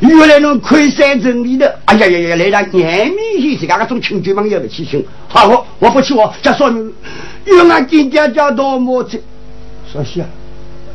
[0.00, 5.04] 原来侬亏三真理的，哎呀呀呀，来了眼明显是那个种亲戚朋友的起心。
[5.28, 6.92] 好，我我不去，我叫少女，
[7.44, 9.20] 原来今天叫盗墓子，
[9.92, 10.24] 说些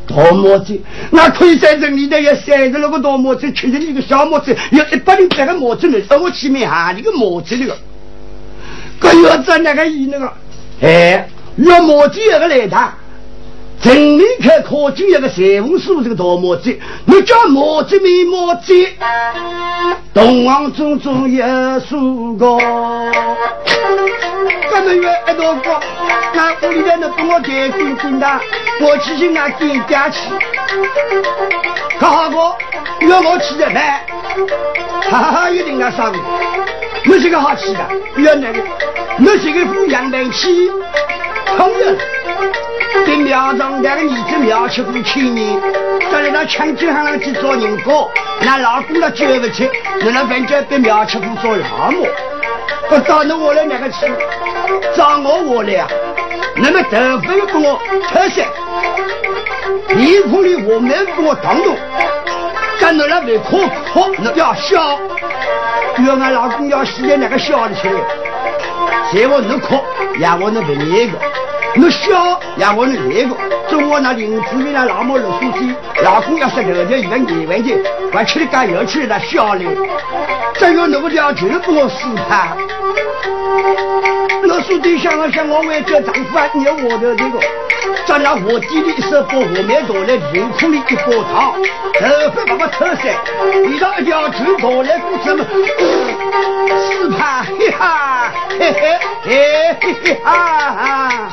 [0.06, 0.80] 盗墓子，
[1.10, 7.76] 那亏三真理的要三十六个盗墓子，其实一个小墓子要一百零八个墓子呢，我前面还一个墓子那个，
[8.98, 10.32] 可要在那个意那个，
[10.80, 12.94] 哎，要墓子那个来他。
[13.84, 18.72] 城里开考进一个裁缝师这个大磨子，你叫磨子没磨子？
[20.14, 21.44] 东王中中有
[21.80, 22.58] 数个，
[24.70, 25.80] 这个月一多个，
[26.32, 28.40] 那屋里头能帮我抬滚滚的，
[28.80, 30.18] 我去寻俺爹家去。
[31.98, 32.56] 好过
[33.06, 34.00] 要我去的饭，
[35.10, 36.10] 哈哈，一定要上。
[37.04, 37.80] 你是个好吃的，
[38.16, 38.62] 要那个，
[39.18, 40.70] 你是个富养门气，
[41.58, 41.94] 同样。
[43.04, 45.60] 给苗庄那个儿子苗七夫千年，
[46.12, 48.08] 到来到抢救行去做人工，
[48.40, 49.68] 那老公都救不起，
[50.00, 52.06] 你那反正给苗七夫做老母，
[52.90, 54.06] 我到那我来那个去，
[54.94, 55.88] 找我我来啊，
[56.56, 58.42] 那么头发又给我脱色，
[59.96, 61.76] 衣服里我没给我挡住，
[62.80, 63.58] 干到那胃哭
[63.92, 64.98] 哭，那要笑，
[66.06, 68.00] 要俺老公要死的那个笑的起来，
[69.10, 69.82] 谁我能哭，
[70.18, 71.18] 让我能不那个。
[71.76, 73.36] 我笑呀，我是那个，
[73.68, 77.82] 中午那林子里那老母六书记，老公要是头条一个二万斤，
[78.12, 79.66] 我吃的干油吃的笑嘞，
[80.54, 82.56] 这个那个条就是不我试探。
[84.46, 87.40] 老书记想了想，我为这丈夫啊，你要我的这个，
[88.06, 91.54] 在那火地里一手包火面倒来，银库里一包糖，
[91.98, 93.14] 头发把我扯散，
[93.64, 95.44] 遇到一条船倒来过什么？
[96.78, 101.28] 试探，嘿哈，嘿嘿，嘿嘿嘿哈。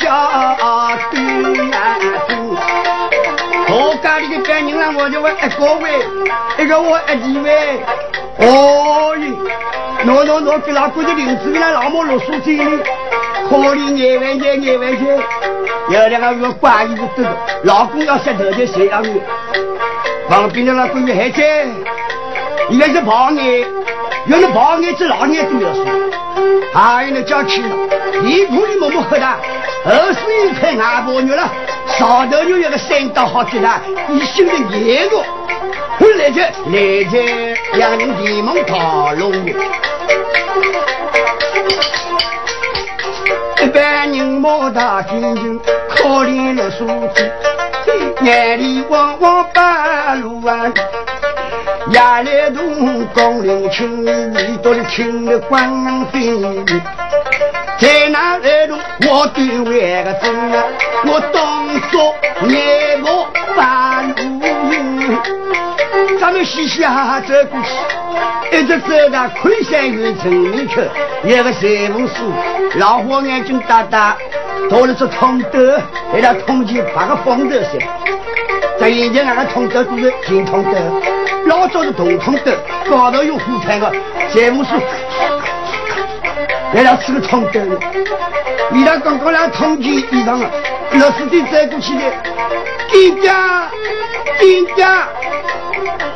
[0.00, 1.20] 哈哈笑对
[1.70, 1.74] 呀
[2.28, 2.36] 对，
[3.68, 5.84] 我家里的干人啦，我就问一个位，
[6.58, 7.48] 一个我一二位，
[8.38, 9.24] 哦哟，
[10.04, 12.78] 喏喏喏，给老姑的林子里那老母六叔嘴里，
[13.48, 15.18] 可怜眼万钱廿万钱，
[15.90, 17.02] 有两个月管一个，
[17.64, 19.20] 老公要石头就谁要你，
[20.28, 21.66] 旁边的那闺女还在，
[22.70, 23.66] 应该是旁眼，
[24.26, 25.84] 原来旁眼子老眼都要说。
[26.74, 27.68] 还有那叫去了，
[28.24, 29.26] 衣服里默默喝的，
[29.84, 31.50] 二十一块外婆肉了，
[31.98, 33.68] 上头又有个三刀好吃的，
[34.08, 39.44] 一心的严个，后来就来在两人提门讨论
[43.60, 47.28] 一般人莫大心情，可怜了书记，
[48.24, 50.72] 眼里汪汪半路啊。
[51.90, 56.30] 夜来东宫陵青，你到了青的官妃，
[57.82, 58.78] 在那来东
[59.10, 60.62] 我对外个真啊，
[61.04, 62.14] 我当作
[62.48, 63.26] 夜幕
[63.56, 65.18] 半路云，
[66.20, 70.80] 咱们嘻嘻哈哈走过去，一直走到昆山县城门口，
[71.24, 72.14] 有个裁缝师，
[72.78, 74.16] 老花眼睛大大，
[74.70, 75.58] 拿了只铜豆，
[76.14, 77.84] 给他铜钱发个风头些，
[78.78, 80.70] 在眼前那个铜豆都是金铜豆。
[81.46, 82.56] 老早是铜铜的，
[82.88, 83.90] 高头有火柴的，
[84.32, 84.70] 财务是，
[86.74, 87.60] 来了吃个铜豆，
[88.70, 90.50] 你那刚刚那铜钱衣裳啊，
[90.92, 92.00] 老师弟走过去的，
[92.90, 93.68] 金家，
[94.40, 95.06] 金家，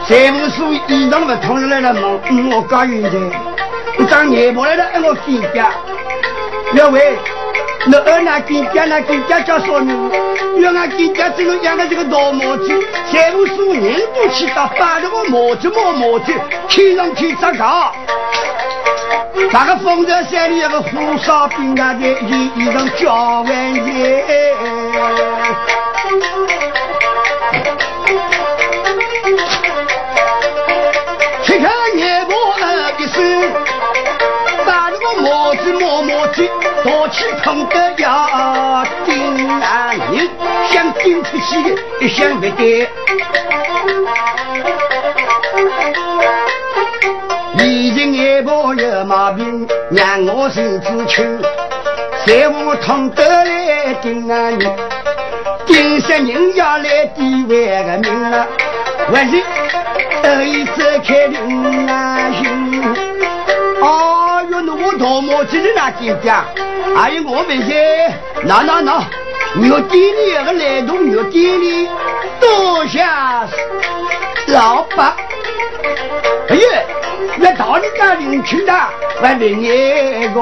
[0.08, 0.62] 财务是
[0.94, 3.18] 衣裳不同来了问，嗯，我讲原材，
[3.98, 5.70] 一张眼毛来了，我金家，
[6.72, 7.18] 两位。
[7.88, 10.10] 那二奶金家那金家叫啥名？
[10.60, 12.68] 要俺金家这个养的这个大毛子，
[13.10, 16.32] 财务师人都去到，把这个毛子毛毛子
[16.68, 17.92] 天上去砸高。
[19.52, 24.24] 那个丰泽山里有个火烧饼啊的，衣衣裳叫万年。
[37.26, 39.92] 多起碰得要顶啊！
[40.12, 40.28] 人
[40.70, 42.88] 想顶出去，一想不对。
[47.58, 51.22] 以前眼婆有毛病，让我身子求，
[52.26, 54.50] 在我痛得来顶啊！
[54.50, 54.60] 人
[55.66, 58.46] 顶些人要来抵外个命啊！
[59.08, 59.42] 我是
[60.22, 62.25] 得意走开领啊！
[64.66, 66.44] 那我大毛子的那金家，
[66.96, 69.00] 还有我们些，那那那，
[69.54, 71.88] 牛店里有个来东牛店里，
[72.40, 73.00] 多谢
[74.48, 75.14] 老板。
[76.48, 76.82] 哎呀，
[77.38, 78.72] 那到你家领去的，
[79.22, 80.40] 外面一个。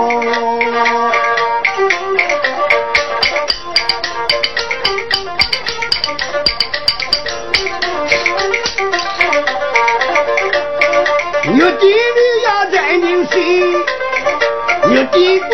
[14.95, 15.51] 牛店官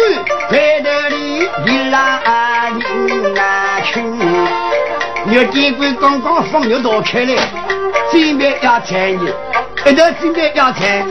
[0.50, 4.18] 在那里一拉铃啊群，
[5.24, 7.34] 牛店官刚刚放牛刀开来，
[8.12, 9.32] 准备要菜呢，
[9.86, 11.02] 一头准备要菜，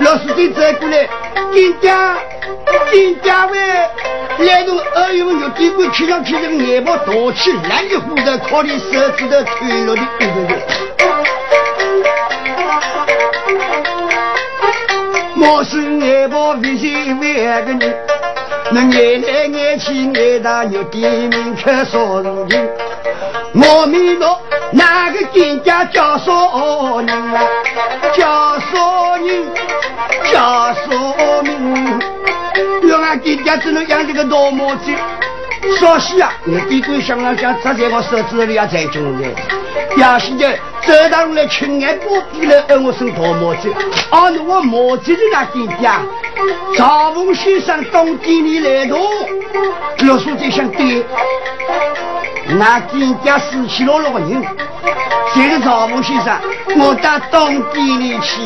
[0.00, 1.06] 老书记走过来，
[1.52, 2.16] 金家
[2.90, 3.58] 金家喂，
[4.46, 10.95] 来动二月牛店官看上去的眼包大起来一呼的，靠你手指头推落的，对对对。
[15.38, 17.94] 我是爱抱微信为个人，
[18.72, 22.68] 那眼来眼去眼大有点名可说事情。
[23.54, 24.40] 我们说
[24.72, 26.32] 哪个店家叫啥
[27.02, 27.46] 人啊？
[28.14, 29.44] 叫啥人？
[30.32, 32.00] 叫啥名？
[32.88, 34.96] 要俺店家只能养这个老母鸡。
[35.78, 36.32] 少西啊！
[36.46, 39.28] 我弟弟想了想，扎在我手指里也才进来。
[39.96, 43.70] 要是的，走上来亲眼不比了，恩我生大毛子。
[44.10, 46.00] 啊，那我毛子的那店家，
[46.76, 48.98] 赵凤先生东店里来动，
[50.06, 51.04] 老书记想对，
[52.58, 54.42] 那店家死去落落个人，
[55.34, 56.38] 谁是赵凤先生？
[56.78, 58.40] 我到东店里去，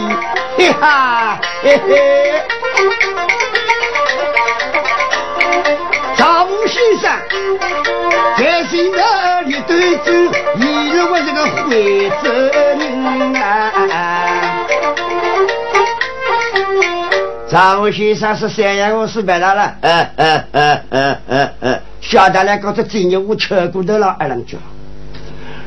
[0.56, 2.43] 嘿哈，嘿嘿。
[6.70, 7.11] 先生，
[8.38, 8.99] 在心头
[9.49, 10.12] 里对走，
[10.56, 12.31] 一日为这个惠州
[12.78, 14.67] 人啊。
[17.49, 24.56] 张武先生是三阳公司白大了，呃呃呃呃呃呃，晓得了，搞这今日我吃过头了，二郎脚。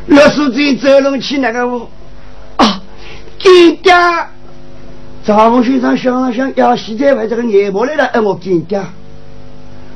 [0.08, 1.90] 老书记走龙去那个屋，
[2.56, 2.82] 啊，
[3.40, 3.94] 金爹。
[5.26, 8.82] 张武先生想了想，要现在为这个眼毛来了，哎，我金爹。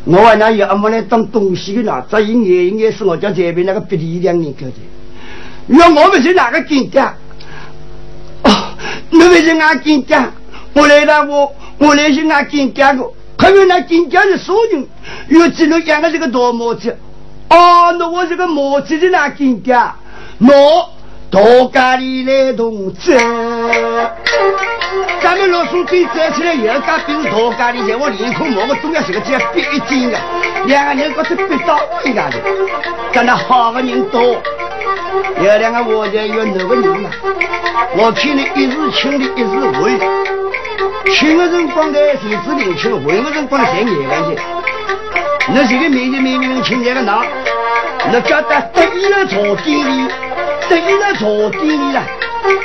[0.10, 2.02] 我还那要么来当东西的呢？
[2.10, 5.78] 这一年一年是我家这边那个别地两年搞的。
[5.78, 7.14] 要我们是哪个金家？
[8.44, 8.50] 哦，
[9.10, 10.32] 那位是俺金家。
[10.74, 13.04] 我来了，我我来是俺金家的。
[13.38, 14.88] 还有那金家的所人，
[15.28, 16.96] 又只能养个这个大模子。
[17.50, 19.94] 哦，那我这个模子的那金家，
[20.40, 20.90] 我。
[21.30, 21.42] 大
[21.74, 23.18] 家里来同志，
[25.22, 30.18] 咱们老书记站起来，有家兵大家里在我脸孔毛个中央是个叫逼一斤的，
[30.68, 32.38] 两个人搞是逼到一样的，
[33.12, 34.22] 咱那好的人多，
[35.42, 37.10] 有两个我家有哪个人嘛？
[37.98, 39.50] 我看你一时轻的一时
[39.82, 40.00] 混，
[41.14, 44.38] 轻的人光的谁子年轻，混的人光的谁眼干净？
[45.54, 47.24] 那这个明的明明青年的哪？
[48.12, 50.08] 那叫得得意了坐店里。
[50.70, 52.04] 得意了坐店里了，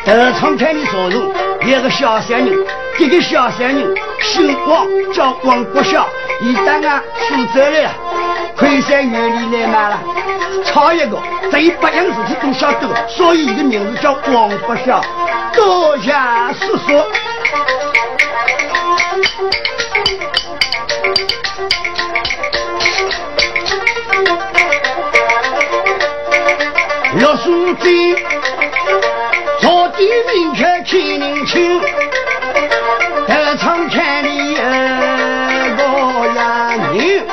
[0.05, 1.23] 德昌看的坐人，
[1.71, 2.53] 有个小三人，
[2.99, 4.85] 这个小三人姓王，
[5.15, 6.05] 叫王国孝，
[6.41, 7.91] 一旦啊出走了，
[8.57, 10.01] 亏山园里来买了，
[10.65, 11.17] 差一个，
[11.53, 15.01] 这一百样事情都晓得，所以一个名字叫王国孝，
[15.55, 16.13] 多谢
[16.59, 17.05] 叔叔。
[27.33, 28.15] 老书记，
[29.59, 31.81] 朝地明开看人清，
[33.27, 34.61] 德昌看你个
[36.37, 37.25] 呀人。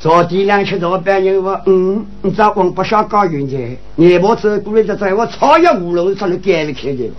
[0.00, 7.10] 朝地两吃老板人说：“嗯，你找王八小搞云去，眼毛走过来就在我草叶无龙上头盖了开的。”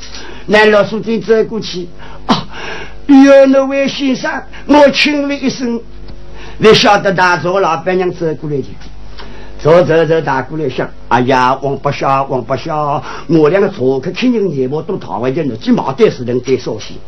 [0.47, 1.89] 那老书记走过去，
[2.27, 2.47] 啊，
[3.07, 5.81] 有那位先生，我请了一声，
[6.59, 8.67] 你晓得大赵老板娘走过来的。
[9.59, 16.99] 走走走，大过来想，哎呀，王八小，王八小，我两个坐客看见眼毛都逃回去了，鸡毛带是人带烧西。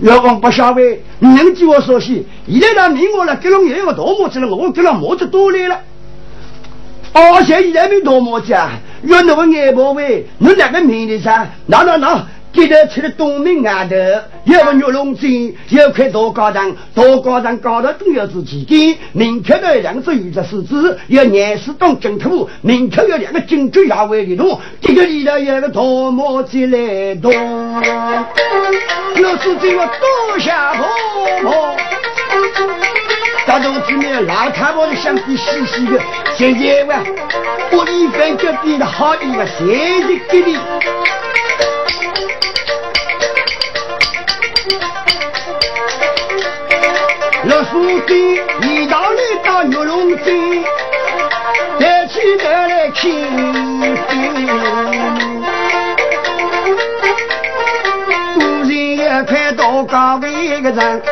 [0.00, 2.26] 要王八小喂，你能叫我烧西？
[2.48, 5.78] 现在他明我了，给了也有个大帽子了，我给了帽子多来了。
[7.12, 8.72] 而且现在没大帽子啊，
[9.04, 11.46] 要那个眼毛喂，你两个名的啥？
[11.66, 12.26] 拿拿拿！
[12.58, 13.94] 记得去了东门外头，
[14.42, 27.32] 有个玉龙井，有块大高堂，大高堂高头都有只旗杆，门口的两只玉石狮子，有廿四栋金土，门口有两个金猪牙尾里头，这个里头有个大帽子来动。
[29.22, 30.88] 老司机我多下婆
[31.42, 31.76] 婆，
[33.46, 36.00] 大同志们老太婆的香鼻细细的，
[36.36, 36.96] 谢谢哇，
[37.70, 39.64] 我一番就变得好一个，谢
[40.02, 40.56] 谢给你。
[47.68, 50.64] 老书书记一道里到玉龙井，
[51.78, 53.02] 抬起头来看，
[58.38, 58.96] 突然一
[59.26, 61.02] 块大高位个人，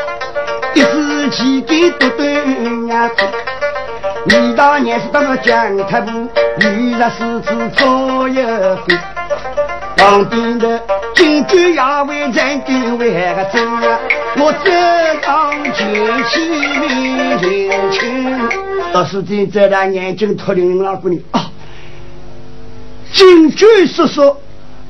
[0.74, 3.10] 一支旗杆独端呀。
[4.26, 6.28] 李大年是当个江特部，
[6.60, 8.96] 遇着狮子左右飞。
[10.06, 10.80] 旁边的
[11.16, 13.98] 金龟也为咱定为个真啊！
[14.36, 15.92] 我这当前
[16.28, 16.48] 起
[16.80, 18.48] 为人情，
[18.92, 21.50] 到时间在他眼睛脱灵了姑娘啊！
[23.12, 24.36] 金龟叔叔，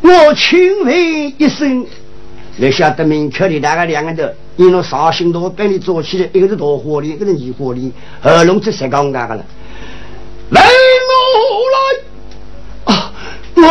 [0.03, 0.95] 我请问
[1.39, 1.87] 一声，
[2.57, 9.43] 你晓得明确的那个两个头，因为绍兴路把你做起来，一个是大火力，一个是二火力，二龙这谁讲那个了？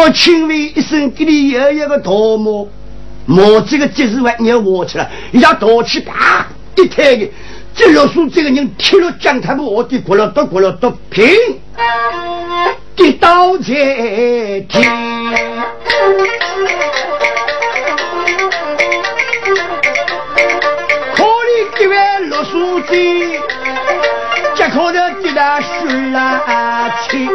[0.06, 2.68] 我轻微一声，给你爷爷个头毛，
[3.26, 6.46] 毛这个节日完你要我去了，人家夺起啪
[6.76, 7.28] 一抬的，
[7.74, 11.26] 这老鼠这个人踢了将他们我的过了都过了都平，
[12.96, 14.84] 跌倒在地，
[21.16, 21.98] 可怜这位
[22.30, 23.40] 老书记，
[24.56, 27.28] 这可的跌到水了去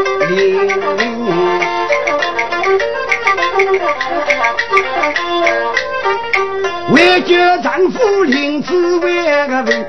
[7.20, 7.22] 淋。
[7.22, 9.86] 为救丈夫林子为个问，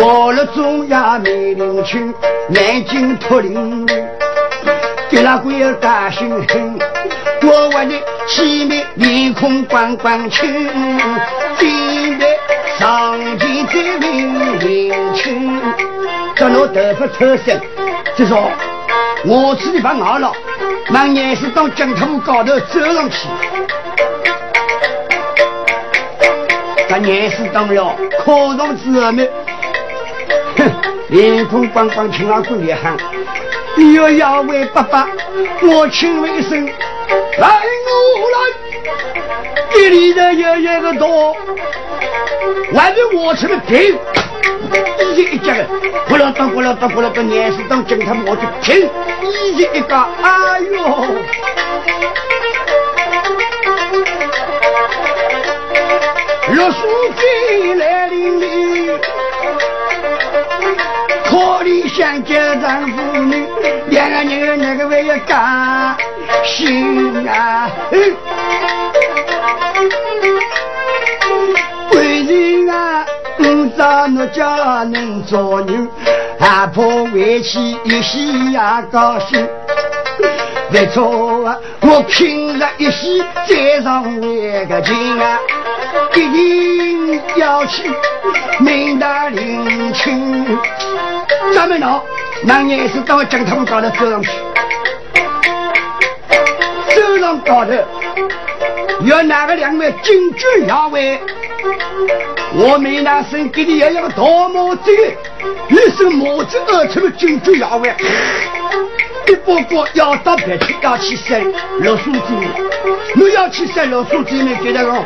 [0.00, 1.98] 我了中央梅林区
[2.48, 3.86] 南京脱林
[5.10, 6.78] 给那鬼儿大心狠，
[7.42, 10.68] 我问你西面面孔光光青，
[11.58, 12.22] 今日
[12.78, 15.36] 上前在林林区，
[16.36, 17.60] 叫我头发脱身，
[18.16, 18.50] 就说。
[19.24, 20.32] 我自己把熬了，
[20.88, 23.28] 那也是到江头高头走上去。
[26.92, 29.26] 那也是当了考上之后呢，
[30.58, 30.70] 哼，
[31.08, 32.94] 脸孔光光，青老子厉害。
[33.78, 35.08] 你要要问爸爸，
[35.62, 36.66] 我请问一声，
[37.38, 38.36] 来我来，
[39.72, 41.34] 这里的有一个多，
[42.74, 43.98] 还是我吃的平。
[45.14, 45.66] 一前一脚的，
[46.10, 48.86] 过了当过了当过了当，年是当警察我就停。
[49.22, 51.06] 一前一个，哎呦！
[56.52, 58.90] 六书记来临里，
[61.24, 63.46] 可怜想家丈夫女，
[63.88, 65.96] 两个人那个为要干
[66.44, 67.70] 心啊！
[71.92, 73.06] 为人啊！
[73.38, 74.44] 不咋那家
[74.84, 75.88] 能做女，
[76.38, 79.48] 还怕回去一喜呀高兴。
[80.68, 85.38] 没错啊，我拼了一喜再上一个情啊，
[86.14, 87.90] 一定要去
[88.60, 90.58] 明大领亲。
[91.54, 92.00] 咱们呢，
[92.44, 94.30] 那也是到江头高头走上去，
[96.94, 97.72] 走上高头，
[99.04, 101.20] 有哪个两位金句要位？
[102.54, 104.90] 我没那生给你要一个大帽子，
[105.68, 107.94] 一身帽子二出了金珠牙位，
[109.28, 112.20] 一波波要到白去要去生老书记，
[113.14, 114.56] 你要去生老书记呢？
[114.62, 115.04] 觉得讲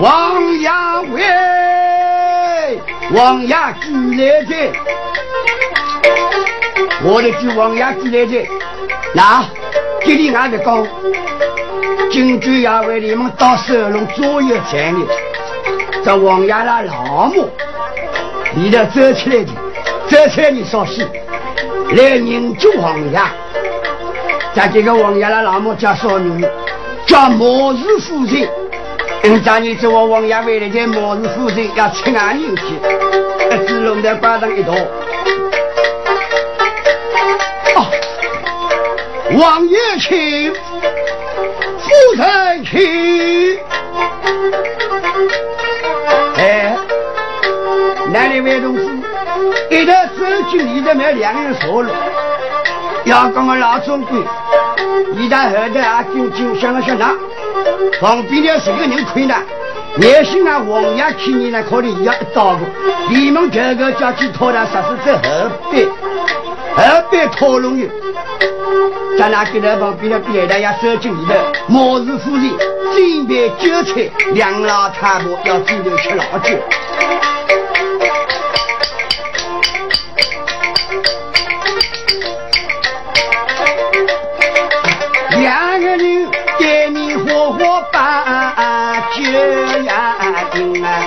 [0.00, 1.22] 王衙卫，
[3.12, 4.54] 王衙记来着，
[7.04, 8.46] 我的句王衙记来着，
[9.14, 9.44] 那
[10.04, 10.86] 给你俺的讲，
[12.10, 15.00] 金珠牙位你们到收拢左右站的。
[16.04, 17.48] 这王爷那老母，
[18.54, 19.52] 你的走起来的，
[20.08, 21.06] 走起来你说戏，
[21.94, 23.20] 来迎接王爷。
[24.54, 26.48] 在这个王爷的老母叫啥名？
[27.06, 28.48] 叫毛氏夫人。
[29.24, 32.62] 嗯，咱你这我王爷为了这毛氏夫人要吃俺人去，
[33.66, 34.72] 只弄在挂上一道。
[37.76, 37.86] 哦，
[39.38, 43.58] 王爷请，夫人请。
[46.36, 46.76] 哎，
[48.12, 49.01] 那里位同志，
[49.70, 51.90] 一头走进里头买两个人坐了，
[53.04, 54.22] 要讲个老总管，
[55.16, 57.14] 一到后头啊，究竟想了想那，
[58.00, 59.34] 旁边的十个人看呢，
[59.98, 62.60] 也许啊，王爷去你呢，可能要一刀过，
[63.08, 65.88] 你们这个叫去讨他，啥是在后边，
[66.76, 67.88] 后边讨论的。
[69.18, 71.34] 在那给那旁边的别的要走进里头，
[71.66, 72.50] 毛氏夫人
[72.94, 76.56] 准备酒菜，两老太婆要煮头吃老酒。
[87.52, 89.22] 你火把酒
[89.84, 90.16] 呀
[90.54, 91.02] 敬啊，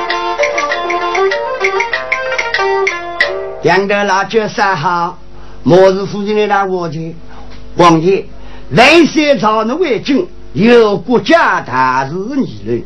[3.64, 5.18] 两个老酒三好，
[5.64, 7.16] 末日附近的那王爷，
[7.78, 8.26] 王爷，
[8.72, 12.84] 万岁朝我为君，有国家大事议论。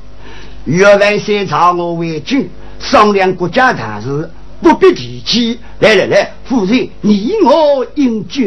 [0.63, 2.49] 若万岁朝我为君，
[2.79, 4.29] 商量国家大事，
[4.61, 5.59] 不必提起。
[5.79, 8.41] 来来来，夫人，你我饮酒。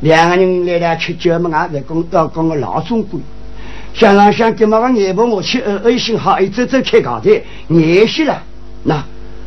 [0.00, 3.18] 两个人来了吃酒嘛，俺在讲要讲个老中规。
[3.94, 8.42] 想让想，给嘛个眼婆我去二二心好，一走走开高台，眼死了。
[8.82, 9.04] 那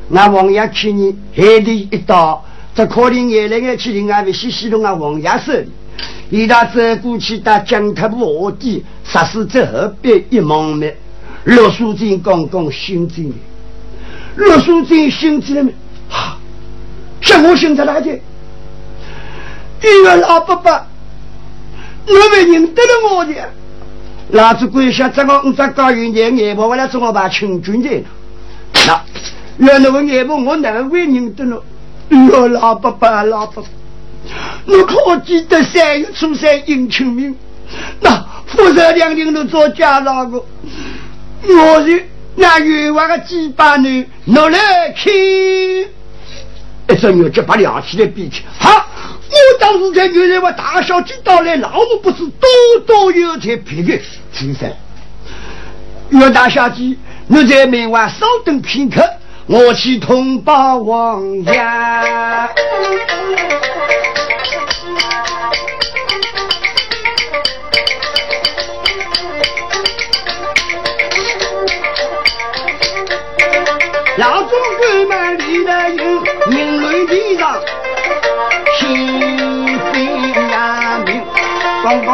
[0.08, 5.70] 那王爷去年海里一刀，这可怜眼泪眼去，另外为西西东啊王爷手里，
[6.30, 10.96] 一大走过去打江头部河底，杀死之后别一蒙面。
[11.44, 13.22] 陆书记刚刚醒着，
[14.38, 15.74] 陆书记醒着了没？
[16.10, 16.38] 哈，
[17.20, 18.22] 像我醒着哪去？
[19.84, 20.72] 一个老伯伯，
[22.08, 23.34] 我没认得了我的。
[24.31, 28.03] 老子跪下，这个五十高元钱，眼婆我来做我把亲军的。
[28.86, 29.01] 那，
[29.57, 31.63] 原来我眼婆我哪会认得了？
[32.10, 37.34] 哟，老伯伯，老伯伯，我可记得三月初三迎清明，
[38.01, 40.38] 那父子两人都做家长的，
[41.48, 42.05] 我是
[42.36, 45.13] 那冤枉的几百年，拿来看，
[46.89, 48.86] 一只牛就把两起来比起，好。
[49.29, 52.50] 我当时在原来我大小姐到来，老母不是多
[52.86, 54.00] 多有才皮的
[54.34, 54.74] 其实，
[56.10, 56.96] 岳大小姐，
[57.27, 59.01] 你在门外稍等片刻，
[59.46, 61.63] 我去通报王爷。
[74.17, 74.50] 老总
[75.07, 75.98] 管们立了营，
[76.50, 77.62] 营论地上。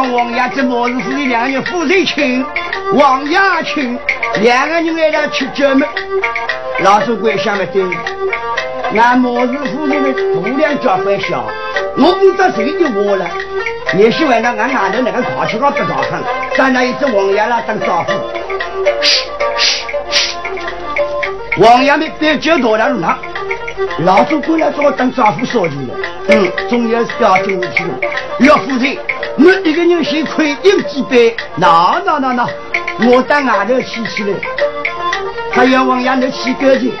[0.04, 2.44] 刚刚王爷在末日时的两人夫人亲，
[2.92, 3.98] 王爷亲，
[4.42, 5.86] 两个人来了吃酒嘛。
[6.80, 7.82] 老主管想了对，
[8.98, 11.46] 俺末日夫人的度量较会小，
[11.96, 13.26] 我不知道谁就我了。
[13.96, 16.20] 也希望那俺外头那个考起高不高看，
[16.54, 18.12] 咱那一只王爷来当招呼。
[21.62, 23.16] 王爷们别酒多了那。
[24.00, 25.94] 老主管来找我当招呼说进了，
[26.28, 27.90] 嗯，总要是要进去的。
[28.40, 28.98] 要夫人，
[29.36, 32.46] 我一个人先亏饮几杯，那那那那，
[33.08, 34.38] 我到外头去去了。
[35.52, 36.92] 他要王爷你洗干净，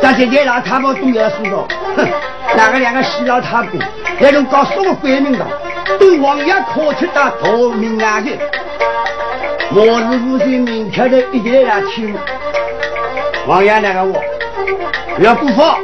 [0.00, 2.08] 但这些老太婆都要说道，哼，
[2.56, 3.80] 那个两个死老太婆，
[4.20, 5.46] 那种搞什么鬼名堂，
[5.98, 8.30] 对王爷可出的夺命啊的。
[9.74, 12.16] 我是夫人明确的一点来听，
[13.46, 14.22] 王爷那个我。
[15.20, 15.78] 要不放，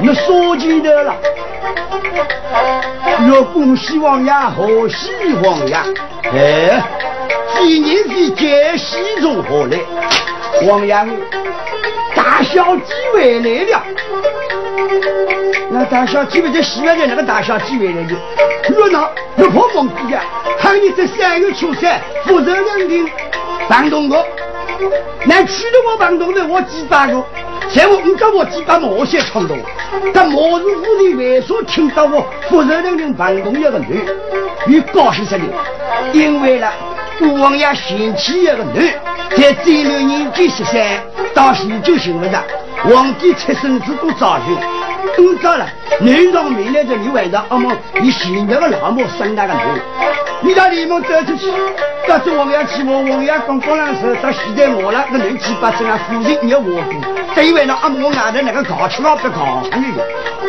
[0.00, 1.14] 你说记得了。
[3.32, 5.10] 要恭喜王爷，和喜
[5.42, 5.74] 王爷。
[6.32, 6.82] 哎，
[7.58, 9.78] 今年是节喜从何来？
[10.66, 10.94] 王爷，
[12.14, 13.82] 大小姐回来了。
[15.70, 18.14] 那大小姐不就喜欢的那个大小姐回来的？
[18.68, 20.22] 热闹，不破房子呀！
[20.58, 23.04] 看你这三月初三，负责两天
[23.68, 24.24] 办公的，
[25.24, 27.24] 那娶了我房东的我几百个。
[27.72, 29.58] 在我五个我几把毛线冲动，
[30.12, 34.04] 但末日屋里为啥听到我负责人人办公一个女，
[34.66, 35.44] 与高兴死了，
[36.12, 36.72] 因为了
[37.20, 38.92] 我王爷嫌弃一个女，
[39.36, 40.82] 在这六年纪十三，
[41.34, 42.42] 到十九岁不的，
[42.82, 44.56] 皇帝出生之都早训，
[45.16, 45.66] 都照了，
[46.00, 49.60] 女上没来的你晚上，阿妈你现在的老母生那个女，
[50.40, 51.50] 你到里面走出去，
[52.08, 57.42] 到这王爷去我王爷刚刚那时候到现在我了，那六七八岁啊，夫人你要我过。
[57.42, 60.06] 因为那阿妈我外头那个搞吃老不搞上去的，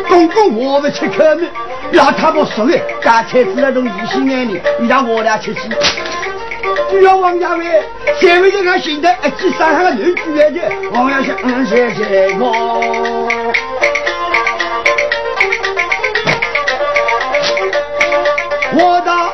[0.08, 1.50] 公公我们吃口面，
[1.92, 5.68] 老太婆说的，干菜子那种异性眼里，你让我俩吃吃。
[6.90, 7.64] 主要王家卫，
[8.20, 10.60] 三位就俺现在一起上海的女主角的，
[10.92, 13.52] 王家祥，嗯，谢谢我。
[18.78, 19.32] 我到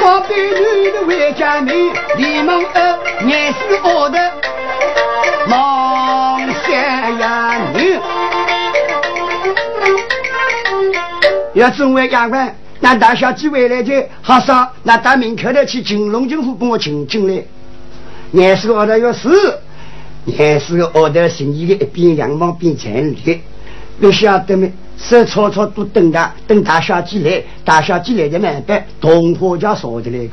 [0.00, 1.72] 宝贝女的回家门，
[2.16, 4.18] 李梦儿年是我的
[5.48, 5.82] 梦。
[7.20, 7.96] 呀女，
[11.54, 17.40] 要作为丫鬟，那大小姐回来就好说，那到门口头去请龙金虎帮我请进来。
[18.32, 19.60] 廿四个号头要死，
[20.24, 23.42] 廿四个号头生意的一边羊毛边产力，
[24.00, 24.72] 不晓得没？
[24.98, 30.30] 是曹操都等他，等大小姐来，大小姐来的慢办，同伙家说的来个。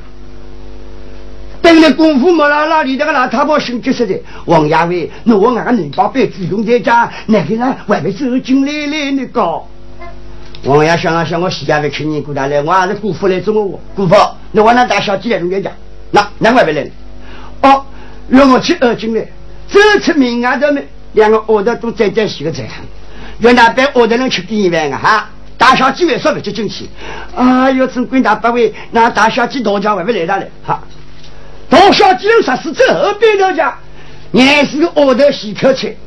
[1.62, 4.16] 等了功夫没啦啦，里头个老太婆心急死的。
[4.46, 9.62] 王亚伟，那我俺个女宝贝主动在家，那个人外面走进来来那个。
[10.66, 13.80] 王亚想啊想，我西家的去年过大来，我还是姑父来找我。
[13.96, 14.16] 姑父，
[14.52, 15.74] 那我那大小姐来中间讲，
[16.12, 17.70] 那那外面来。
[17.70, 17.86] 哦，
[18.30, 19.28] 让我去二进来，
[19.68, 22.70] 这次明外头们两个耳朵都在在洗个菜。
[23.40, 25.30] 原来被我的人去点饭啊哈！
[25.58, 26.90] 大小姐为啥不接进去？
[27.36, 30.52] 哎呦，真管大八位，那大小姐大家会不来了嘞？
[30.66, 30.82] 哈！
[31.70, 33.78] 大小姐有啥事之后边大家，
[34.34, 35.98] 俺是个奥头洗客去，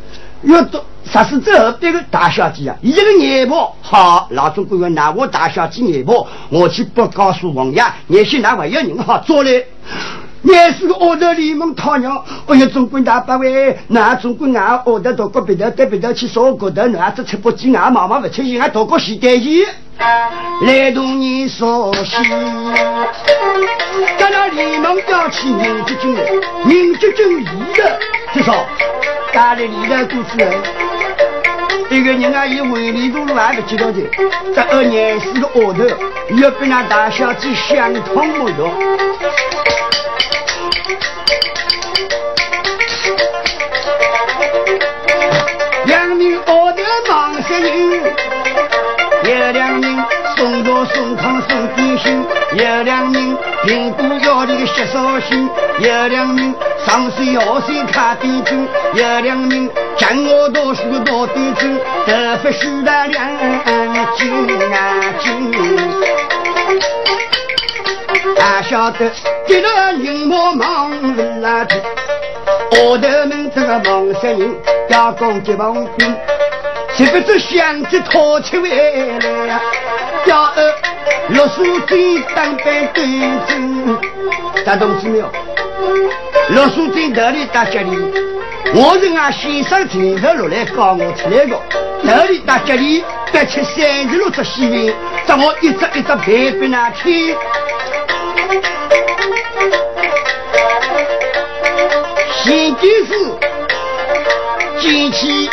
[0.42, 2.76] 要到啥事之后边个大小姐啊？
[2.80, 9.66] 一个眼婆好，老总管要拿我大小姐眼婆，我去不告诉王爷，也许那还有人好做嘞。
[10.42, 19.64] 也是个奥德里蒙讨鸟，哎呀，总管大八位，那总管俺奥德到个别的到别的去烧骨头，那这吃不进，俺妈妈不吃，俺到个西单去，
[20.66, 22.16] 来同你说西。
[24.18, 26.16] 咱那里蒙要起民族军，
[26.64, 27.44] 民族军一
[27.76, 27.98] 的，
[28.34, 28.66] 至少
[29.32, 30.50] 家里里的都是。
[31.88, 34.00] 一个人啊，以为里路路还不知道的，
[34.54, 35.84] 这二年是个奥头，
[36.40, 38.72] 要跟那大小姐相通不同。
[49.52, 50.04] 两人
[50.36, 56.54] 送肉送汤送点心，有两人苹果要的血烧心，有两人
[56.86, 63.28] 上水下水卡点钟，有两名将我读书读点钟，得不许的两
[64.16, 64.30] 斤
[64.72, 65.52] 啊斤。
[68.40, 69.10] 俺晓得，
[69.46, 71.76] 这个人莫忙不拉的，
[72.72, 74.56] 奥头们这个忙死人，
[74.88, 76.16] 加工结帮兵，
[77.02, 78.76] 岂不知相机掏出来
[79.48, 79.60] 了？
[80.24, 80.74] 叫二
[81.30, 83.04] 六叔军当班队
[83.48, 84.00] 长，
[84.64, 85.28] 大同志没有？
[86.50, 87.90] 六叔军哪里大吉利？
[88.72, 91.58] 我是俺先生亲自落来教我出来的，
[92.02, 93.04] 哪里大吉利？
[93.32, 94.94] 别吃三十六只西饼，
[95.26, 97.36] 让我一只一只排给那听。
[102.44, 103.38] 前件事，
[104.78, 105.50] 机器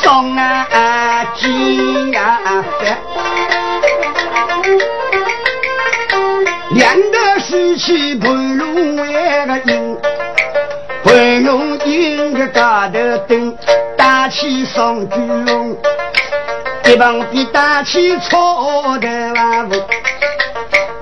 [0.00, 2.40] 上啊机呀
[2.80, 2.98] 翻，
[6.70, 9.98] 两个水气盘龙为个赢，
[11.04, 13.56] 盘龙赢个大头灯，
[13.96, 15.76] 大气上巨龙，
[16.86, 19.72] 一旁边大气操的万物。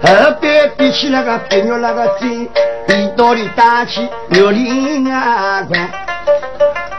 [0.02, 0.08] 后
[0.40, 2.48] 边比起那个白肉那个针，
[2.88, 5.64] 一刀里打起玉林啊，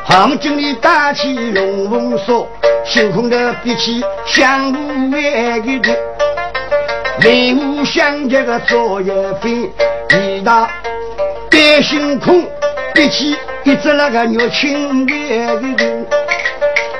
[0.03, 2.47] 杭州里打起龙凤锁，
[2.83, 4.79] 星空的比起相互
[5.11, 5.97] 外个的，
[7.21, 9.69] 雷舞相接个左右飞，
[10.09, 10.67] 一道
[11.49, 12.43] 白星空
[12.93, 16.05] 比起一只那个玉青外个的，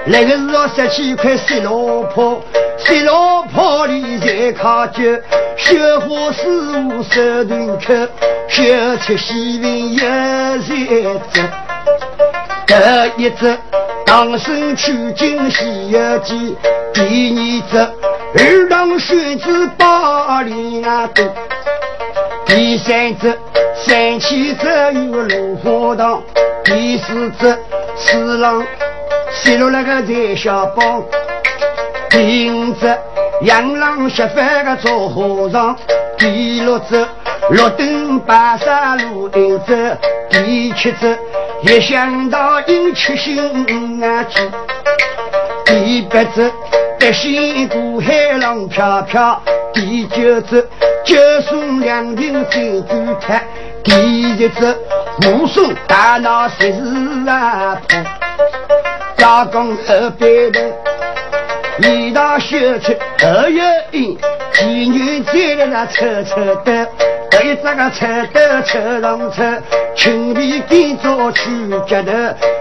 [0.05, 1.73] 那个是要十七块石老
[2.13, 2.41] 坡。
[2.77, 5.03] 石老坡里在靠酒，
[5.57, 6.43] 绣花师
[6.89, 7.93] 傅手段口，
[8.47, 11.41] 绣出西边一三只，
[12.71, 13.57] 第一只
[14.05, 16.55] 唐僧取经西游记，
[16.93, 21.25] 第二只二郎玄子八连多，
[22.45, 23.37] 第三只
[23.75, 26.23] 三七只有龙华堂，
[26.63, 27.59] 第四只
[27.97, 28.65] 四郎
[29.33, 31.03] 写了那个在小包。
[32.09, 32.97] 第五只
[33.41, 35.75] 养狼吃饭个做和尚，
[36.17, 37.05] 第六只
[37.49, 39.73] 绿灯白沙路行走，
[40.29, 41.19] 第七只
[41.63, 44.39] 一想到迎七星啊急，
[45.63, 46.51] 第八只
[46.99, 49.39] 八仙过海浪飘飘，
[49.71, 50.67] 第九只
[51.05, 53.45] 九送两瓶水煮菜，
[53.83, 54.75] 第十只
[55.27, 57.99] 武松大闹十四啊坡，
[59.17, 60.73] 加工二百的。
[61.87, 62.91] 一道秀出
[63.23, 64.17] 二月阴，
[64.53, 66.87] 妓女在了那抽抽的，
[67.31, 69.41] 第一只个抽的抽上抽，
[69.95, 71.41] 青皮点着去
[71.87, 72.11] 接头，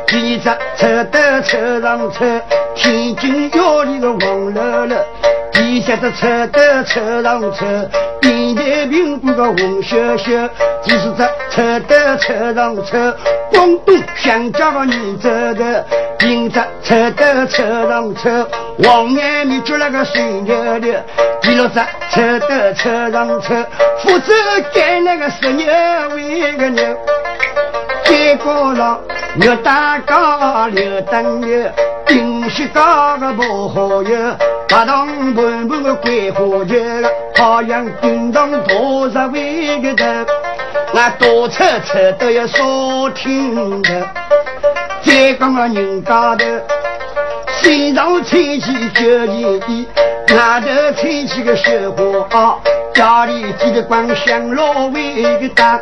[0.06, 2.40] 第二只抽的抽上车，
[2.76, 5.04] 天津窑里个王乐乐，
[5.60, 7.66] 第三只抽的抽上抽，
[8.22, 10.48] 电台苹果个红秀秀，
[10.82, 12.98] 第四只抽的抽上抽，
[13.52, 15.84] 广东香蕉个女走的。
[16.18, 18.30] 今朝抽得抽上抽，
[18.82, 20.94] 黄眼米捉了个水牛牛；
[21.42, 21.78] 第六只
[22.10, 23.54] 抽得抽上抽，
[23.98, 24.32] 福州
[24.74, 25.66] 干那个十牛
[26.14, 26.82] 为个牛。
[28.10, 29.00] 街角上
[29.36, 31.70] 牛打高牛等牛，
[32.04, 34.36] 顶西高个不好有，
[34.68, 36.74] 八堂盘盘个桂花酒，
[37.36, 40.04] 好像叮当多少位个头，
[40.92, 42.64] 俺多抽抽都要少
[43.14, 44.08] 听的。
[45.04, 46.44] 再讲个人家头，
[47.62, 49.86] 身上穿起九件衣，
[50.34, 52.56] 外头穿起个绣花袄，
[52.92, 55.78] 家里几个光香老为个大，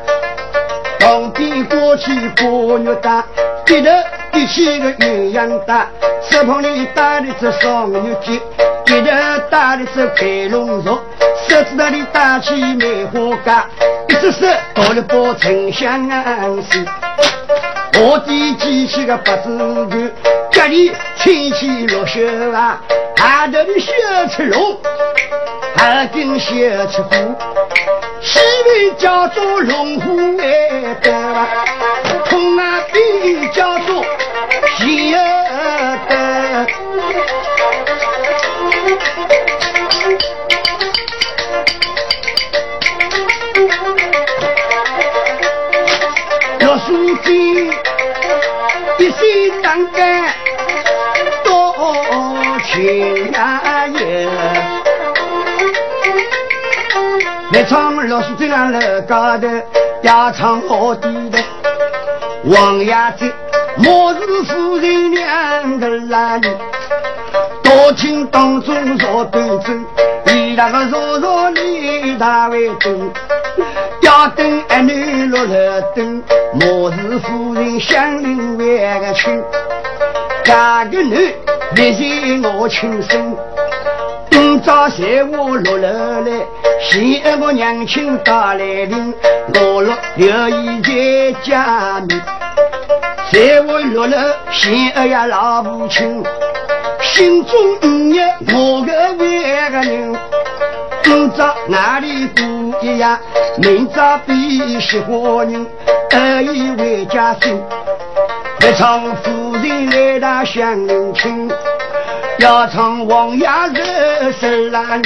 [1.00, 3.24] 旁边过去过月大，
[3.64, 3.90] 低头
[4.32, 5.88] 比起个鸳鸯大，
[6.28, 9.10] 手旁里打的只双牛筋，一头
[9.50, 10.98] 打的只白龙肉，
[11.48, 13.64] 手指那里打起梅花杆，
[14.08, 16.08] 一只手倒了包沉香
[16.62, 16.84] 水。
[18.00, 19.64] 我的机器个八字头，
[20.58, 22.82] 家里亲戚落雪啊，
[23.16, 23.92] 还头的小
[24.28, 24.76] 赤龙，
[25.76, 26.50] 还跟小
[26.88, 27.14] 赤虎，
[28.20, 30.44] 西边叫做龙虎外
[31.00, 31.12] 的，
[32.28, 34.04] 东啊边叫做
[34.78, 36.66] 西的。
[46.58, 47.70] 老书记。
[49.00, 50.24] 一心当干
[52.80, 54.28] 情啊也，
[57.52, 59.48] 来唱老师这样来高的，
[60.02, 61.38] 要唱好低的。
[62.44, 63.28] 王亚子，
[63.78, 66.56] 莫是夫人两个男人，
[67.64, 69.84] 多情当中说端正，
[70.26, 73.10] 你那个弱弱你大为真。
[74.02, 79.42] 要等儿女落了灯，莫是夫人相领为个亲。
[80.44, 81.34] 嫁个女，
[81.78, 83.36] 必须我亲生。
[84.32, 86.44] 今朝财我落了来，
[86.82, 89.14] 喜我娘亲打来临，
[89.54, 92.20] 我落留意在家里。
[93.30, 96.20] 财我落了，喜儿呀老母亲，
[97.00, 100.16] 心中五月我个为个人。
[101.04, 103.16] 今朝哪里不一样？
[103.58, 105.64] 明朝比喜花人，
[106.10, 107.62] 得意为家心。
[108.62, 110.76] 一场夫人来打相
[111.14, 111.50] 亲，
[112.38, 115.02] 要唱王爷热手郎。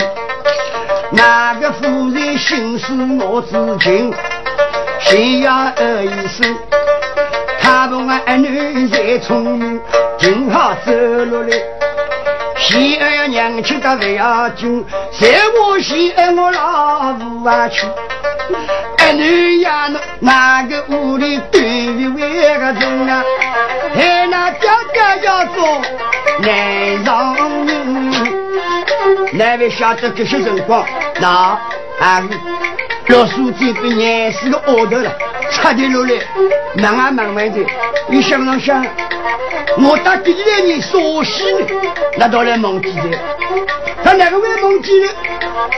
[1.11, 4.13] 哪个夫人心思我知情？
[5.01, 6.57] 心要二一声，
[7.61, 9.81] 他不俺儿女再聪明，
[10.19, 11.57] 正好走路来。
[12.63, 14.85] 喜儿呀，娘亲的不要紧，
[15.21, 15.29] 在
[15.61, 17.87] 我喜儿我老夫啊去。
[18.99, 23.25] 儿女呀，那个屋里对于为个人啊？
[23.95, 25.83] 还那家家要做
[26.41, 27.35] 男上
[27.67, 28.33] 人，
[29.33, 30.87] 哪位晓得这些情况？
[31.21, 31.29] 那
[32.01, 32.23] 啊，
[33.09, 35.13] 老书记被碾死个额头了，
[35.51, 36.15] 差点落来，
[36.77, 37.59] 慢啊慢慢的，
[38.09, 38.85] 你想啷想？
[39.79, 41.67] 我打第一年少西呢，
[42.17, 43.19] 那到来蒙记的，
[44.05, 45.11] 他哪个会蒙记呢？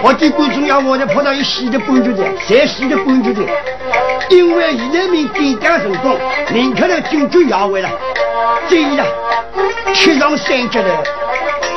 [0.02, 3.42] 我的观众要我的跑到一西的半决的，在西的半决的，
[4.28, 6.16] 因为现在民点点成功，
[6.52, 7.88] 明天的军就要回了，
[8.68, 9.04] 这一了，
[9.94, 11.02] 吃上三级了，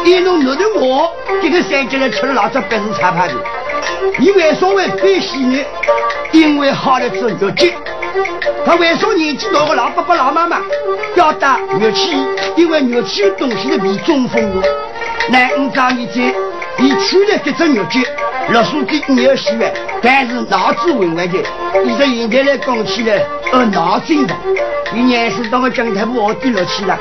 [0.04, 3.34] 一路弄的我这个三级了吃了老早白是差怕的，
[4.20, 5.60] 你为什么会背西呢？
[6.32, 7.74] 因为好的是肉鸡。
[8.66, 10.62] 他为啥年纪大的老爸爸老妈妈
[11.16, 12.18] 要打乐器？
[12.56, 14.68] 因为乐器东西是比中风的。
[15.30, 16.34] 那五张你在，
[16.78, 18.04] 你取了这只乐器，
[18.52, 21.38] 老书记你要喜欢，但是脑子混乱的。
[21.84, 24.34] 你说现在来讲起来，呃，脑筋的。
[24.94, 26.98] 你年是到我讲台不好低落去了，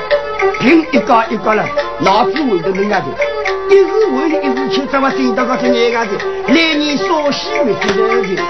[0.59, 1.65] 凭一高一高了，
[1.99, 3.36] 脑子混的那样的。
[3.69, 6.13] 一时混一时清，怎么听到个这那样的？
[6.53, 7.87] 来年少喜为这
[8.35, 8.41] 的。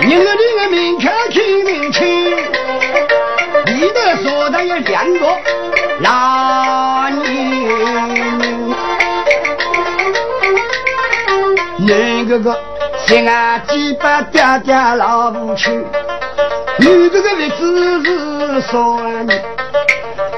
[0.00, 2.00] 人个人个名看清名清，
[3.66, 5.20] 里头说的有两个
[6.00, 7.28] 老年
[11.86, 12.58] 男个个
[13.08, 15.82] 心啊鸡巴嗲嗲老母亲，
[16.78, 19.42] 女个个位置是少年。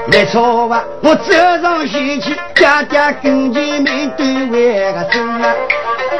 [0.07, 0.81] 没错吧？
[1.03, 5.53] 我走上前去，家家跟前面对为个真啊！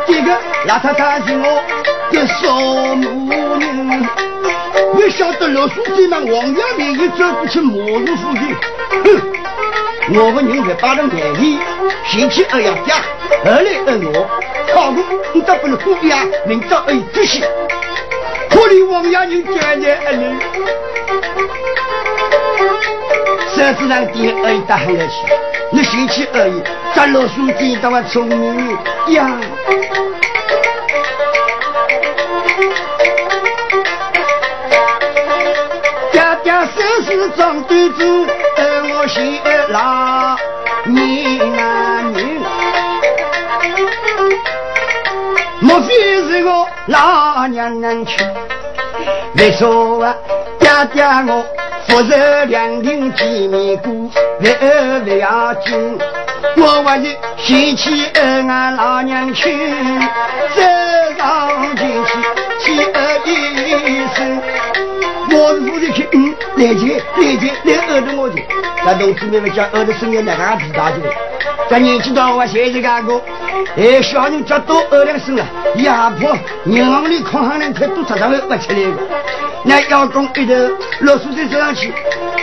[0.06, 0.32] 这个
[0.68, 1.64] 邋遢遢是我
[2.12, 2.54] 的少
[2.96, 4.06] 母人，
[4.94, 8.44] 没晓得老书记嘛，王爷面前走过去骂人夫人，
[9.06, 9.41] 哼！
[10.10, 11.60] 我们人在把人眼里，
[12.10, 12.96] 前去二要家，
[13.46, 14.28] 后来二我，
[14.74, 16.26] 好过你咋不能过呀？
[16.46, 17.48] 明朝二这些，
[18.50, 20.24] 可怜王爷人家的儿女。
[23.56, 25.14] 手指上点而已，打很来去，
[25.72, 26.62] 你兴趣而已。
[26.96, 28.78] 咱老书记当我聪明
[29.14, 29.40] 呀，
[36.12, 38.28] 爹爹手是装对子，
[38.84, 39.22] 我是
[39.70, 40.36] 老
[40.86, 42.42] 女人，
[45.60, 45.94] 莫非
[46.28, 48.24] 是我老娘难娶？
[49.34, 50.16] 你说啊，
[50.60, 51.46] 爹爹我
[51.88, 55.56] 富饶两丁几米姑，为儿为儿。
[56.58, 59.52] 我问你，嫌弃俺老娘去？
[60.56, 60.62] 走
[61.18, 62.12] 上前去，
[62.60, 63.30] 去二一
[64.16, 64.42] 生。
[65.34, 66.82] 我是夫妻去，嗯，来去
[67.16, 68.46] 来去，两个都我去。
[69.00, 70.98] 那同志们讲二十生意哪个知道的？
[71.70, 73.22] 咱年纪大我现在干过，
[73.78, 78.98] 哎，小人家多二两生了，压迫银行里空行两块多常常会挖出来的。
[79.64, 80.54] 那要工一头
[81.00, 81.94] 六十岁走上去，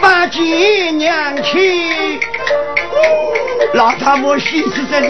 [0.01, 2.19] 八斤娘亲，
[3.75, 5.09] 老太婆喜死这里，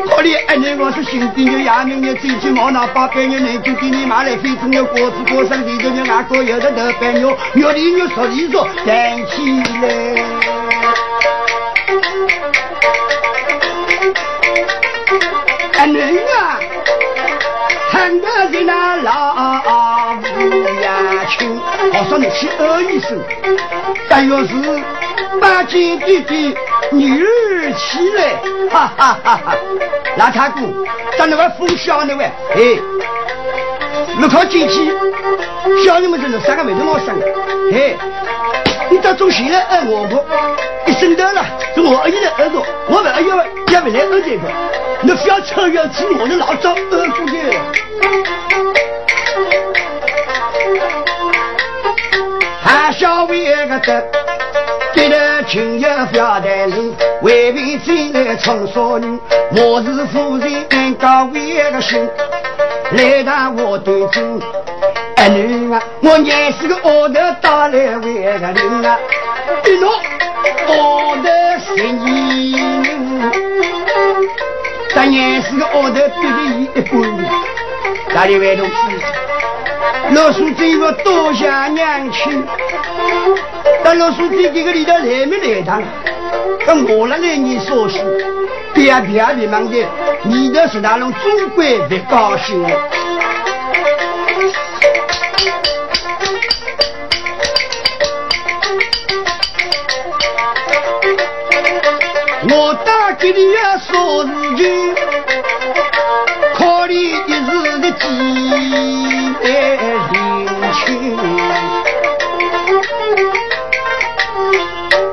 [0.00, 9.88] 可怜二年我是新兵的衙门的，最近毛拿八百年年就给你买来非中的果子果上里头的外国有的头白肉，肉里肉熟里熟，站起来。
[15.84, 16.60] 女啊，
[17.90, 19.34] 喊得人那老
[20.80, 21.60] 呀亲，
[21.92, 23.20] 我说你去二医生。
[24.08, 24.54] 但要是
[25.40, 26.54] 八斤弟弟
[26.92, 28.34] 女儿起来，
[28.70, 29.56] 哈哈哈哈！
[30.16, 30.86] 老太姑，
[31.18, 32.78] 咱那个风小那位，哎，
[34.18, 34.92] 你靠进去，
[35.84, 37.18] 小人们真的三个没得我生，
[37.72, 37.96] 哎，
[38.90, 40.22] 你到中心来按我不？
[40.90, 43.26] 一生到了，是我二姨的儿子，我们二姨
[43.72, 44.42] 也不来二这个。
[45.00, 47.58] 你非要超越自我的老张二姑爷，
[52.62, 54.04] 还小为个的，
[54.94, 59.18] 给了亲友表带领，为民进来冲少人，
[59.56, 62.08] 我是夫人安高为个心，
[62.92, 64.40] 来打我对阵。
[65.16, 68.98] 儿女啊，我娘是个奥德打来为个人啊，
[69.64, 69.90] 一诺
[70.68, 72.60] 奥德十年。
[74.94, 77.24] 咱年是个奥头比你一半的，
[78.14, 78.72] 大里外同志，
[80.14, 82.46] 老书记我多谢娘亲。
[83.84, 85.82] 但老书记这个里头来没来趟？
[86.64, 87.98] 跟我那来你说是，
[88.72, 89.84] 别别别忙的，
[90.22, 92.64] 你的是那种总归不高兴。
[102.54, 104.94] 我打给你要说事情，
[106.54, 108.51] 考虑一时的机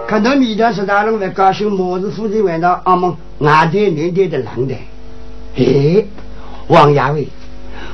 [0.10, 4.74] 看到你的是大人会高兴，我是夫妻玩到阿蒙外头年代的冷的。
[5.56, 6.04] 哎，
[6.66, 7.28] 王亚伟，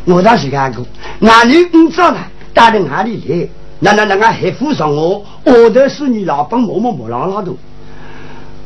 [0.06, 0.86] 我倒是看过，
[1.20, 2.20] 哪里你找他
[2.54, 3.50] 打到哪里来？
[3.80, 7.54] 那那那个还扶上我，我的是你老板某某某老老多。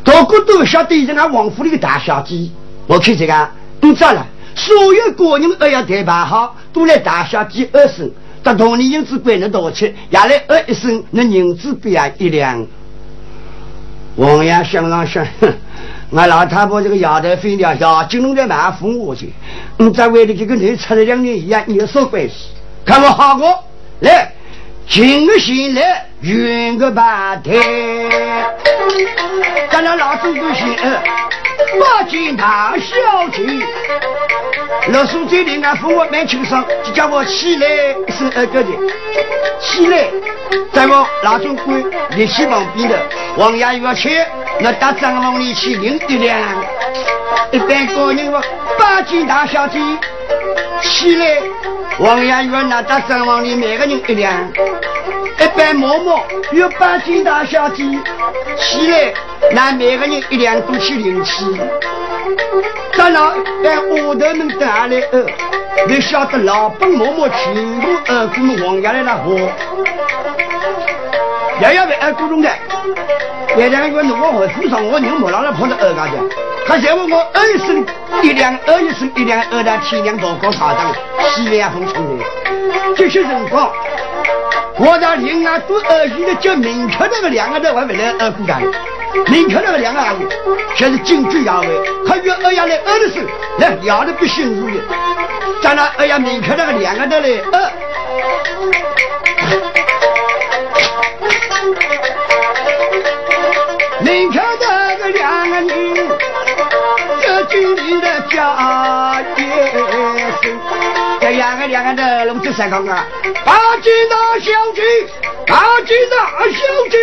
[0.03, 2.51] 大哥都晓得是俺王府里的大小姐，
[2.85, 3.49] 我看这个，
[3.81, 8.11] 你知道了，所有国人都要台办好，都来大小姐二声，
[8.43, 12.63] 到同年银子归了多去，也来二一声，那银子不要一两。
[14.19, 15.53] 王爷想了想，哼，
[16.13, 19.31] 俺老太婆这个丫头飞了，小金龙在买服我去，
[19.77, 22.49] 你在外头这个人吃了两年一样，有啥关系？
[22.85, 23.63] 看我好过
[24.01, 24.33] 来。
[24.89, 27.51] 今个醒来，圆个半台，
[29.71, 31.01] 咱俩老祖宗姓二，
[31.79, 33.43] 八斤大小姐。
[34.91, 37.67] 老叔最近俺父母蛮轻松，就叫我起来
[38.07, 38.69] 是二个的，
[39.59, 40.07] 起来。
[40.73, 42.97] 在我老总管立起旁边的，
[43.37, 44.09] 王爷要去，
[44.59, 46.39] 那到张房里去领一两。
[47.51, 48.41] 一般高人我
[48.77, 49.79] 八斤大小姐。
[50.81, 51.37] 起来，
[51.99, 54.49] 王爷要拿到账房里每个人一两，
[55.39, 57.83] 一般嬷嬷有八斤大小姐，
[58.57, 59.13] 起来
[59.51, 61.43] 拿每个人一两都去领去。
[62.97, 63.23] 当然，
[63.63, 65.25] 在下头们等下来呃，
[65.87, 69.35] 你晓得老本嬷嬷全部二姑王爷来了活，
[71.61, 72.49] 也要为二姑中的。
[73.59, 76.13] 原来我我我扶上我人莫让他跑到二家去，
[76.65, 77.85] 他嫌我我二生
[78.21, 80.95] 一两二一生一两二两天两多高大档，
[81.35, 82.23] 西凉风冲的。
[82.95, 83.69] 这些辰光，
[84.77, 88.61] 我在另外都二姨的叫明确那个两个人还不来二姑家，
[89.27, 90.25] 明确那个两个阿姨，
[90.77, 91.69] 现在京剧衙门，
[92.07, 93.27] 他约二爷来二的时候，
[93.59, 94.81] 来要的不信任的，
[95.61, 97.71] 咱那二爷明确那个两个人来二。
[104.09, 105.67] 你看那个两个人，
[107.21, 110.59] 这军里的家业生，
[111.21, 113.05] 这两个两个的龙子三个啊，
[113.45, 114.81] 大吉大小吉，
[115.45, 116.17] 大吉大
[116.49, 116.57] 小
[116.89, 116.97] 吉，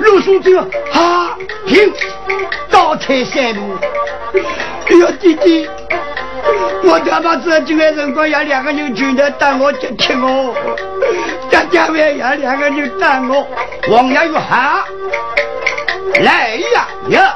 [0.00, 0.56] 陆书记
[0.90, 1.92] 哈停，
[2.70, 3.76] 倒退三步，
[4.32, 5.68] 哎呦弟弟，
[6.82, 10.54] 我他妈这进来辰光要两个人拳头打我就踢我，
[11.50, 13.46] 在家外要两个人打我，
[13.90, 14.82] 王爷说哈。
[16.20, 17.34] 来呀呀！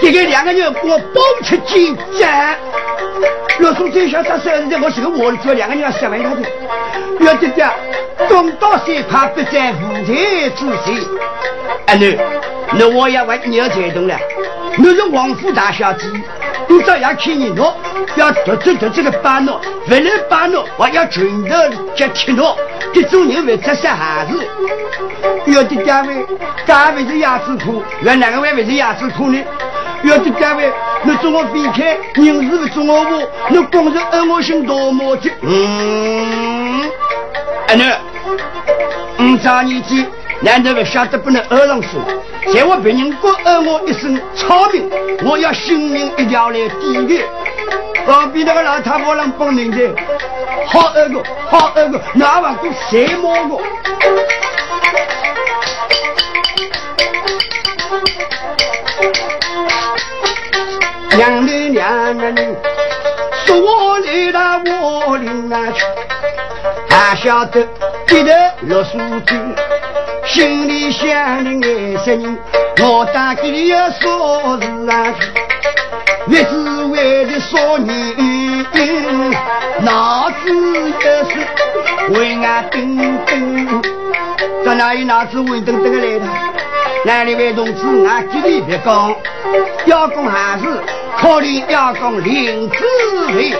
[0.00, 2.30] 这个两个人给我保持紧张。
[3.60, 6.50] 老宋最小他三日的，我是个我做两个人要十万块钱。
[7.20, 7.66] 要姐姐，
[8.28, 10.94] 东到西怕不在舞台之上。
[11.86, 12.18] 哎，你，
[12.78, 14.18] 那我也问你要才懂了。
[14.82, 16.06] 你是王府大小姐，
[16.66, 17.70] 你照样看你喏，
[18.16, 21.54] 要得得得这个把喏，不能把喏，我要拳头
[21.94, 22.56] 接踢喏，
[22.94, 24.42] 这种人会出啥孩子？
[25.44, 26.26] 有的单位，
[26.64, 29.38] 单位是牙齿苦，原哪个位位是牙齿苦呢？
[30.02, 30.72] 有的单位，
[31.02, 35.30] 你做我避开，人是不做我我，你光是恶我心多么急？
[35.42, 36.90] 嗯，
[37.68, 40.06] 哎你，五张年纪。
[40.42, 42.00] 难道不晓得不能二郎说？
[42.54, 44.90] 在我别人过二我一身草民，
[45.22, 47.22] 我要性命一条来抵御。
[48.06, 49.94] 旁边那个老太婆能帮人的，
[50.66, 53.60] 好二个，好二个，哪往过谁摸我？
[61.16, 62.42] 娘的娘的，
[63.44, 65.84] 说我来到我岭南去，
[66.88, 67.62] 还晓得
[68.06, 68.32] 记得
[68.62, 69.34] 落书子。
[70.32, 71.08] 心里想
[71.60, 72.38] 的爱些人，
[72.80, 75.12] 我打给你要说是啊，
[76.28, 78.16] 越是为了少年，
[79.80, 81.30] 脑子也是
[82.10, 83.82] 为俺等等。
[84.64, 86.24] 在哪有脑子为等等来的？
[87.04, 89.12] 哪里位同志，俺给你别讲，
[89.86, 90.64] 要讲还是
[91.16, 92.76] 考虑要讲林子
[93.34, 93.52] 伟。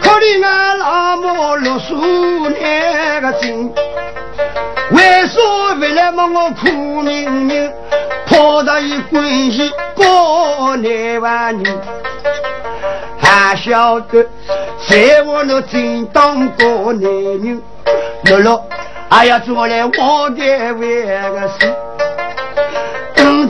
[0.00, 3.72] 可怜俺老母六叔那个心，
[4.90, 7.70] 为啥为了么我苦命命，
[8.26, 11.78] 跑到一关系过难万年，
[13.20, 14.24] 还晓得
[14.88, 17.62] 在我那正当过男人，
[18.24, 18.62] 乐乐
[19.10, 22.03] 还要做来我的为个事。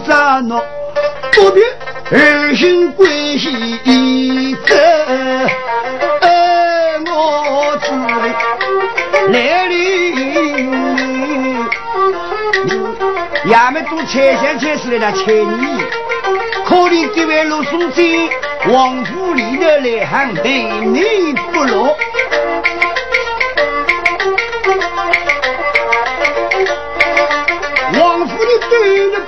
[0.06, 0.60] 咱喏
[1.32, 1.60] 不必
[2.10, 4.74] 二心关系走，
[7.10, 7.86] 我只
[9.32, 9.74] 来里，
[13.50, 15.82] 衙门都拆迁拆死来了，拆你，
[16.66, 18.28] 可怜这位陆松贞，
[18.72, 21.96] 王府里的来行内内不落。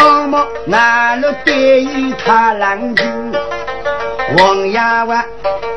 [0.00, 3.32] 阿妈男人对于他冷静。
[4.38, 5.24] 王爷问，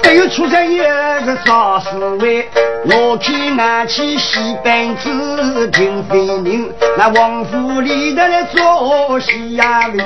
[0.01, 2.47] 只有出生一个少侍卫，
[2.86, 10.05] 我看俺去西班子听飞人，那王府里头来做西衙门，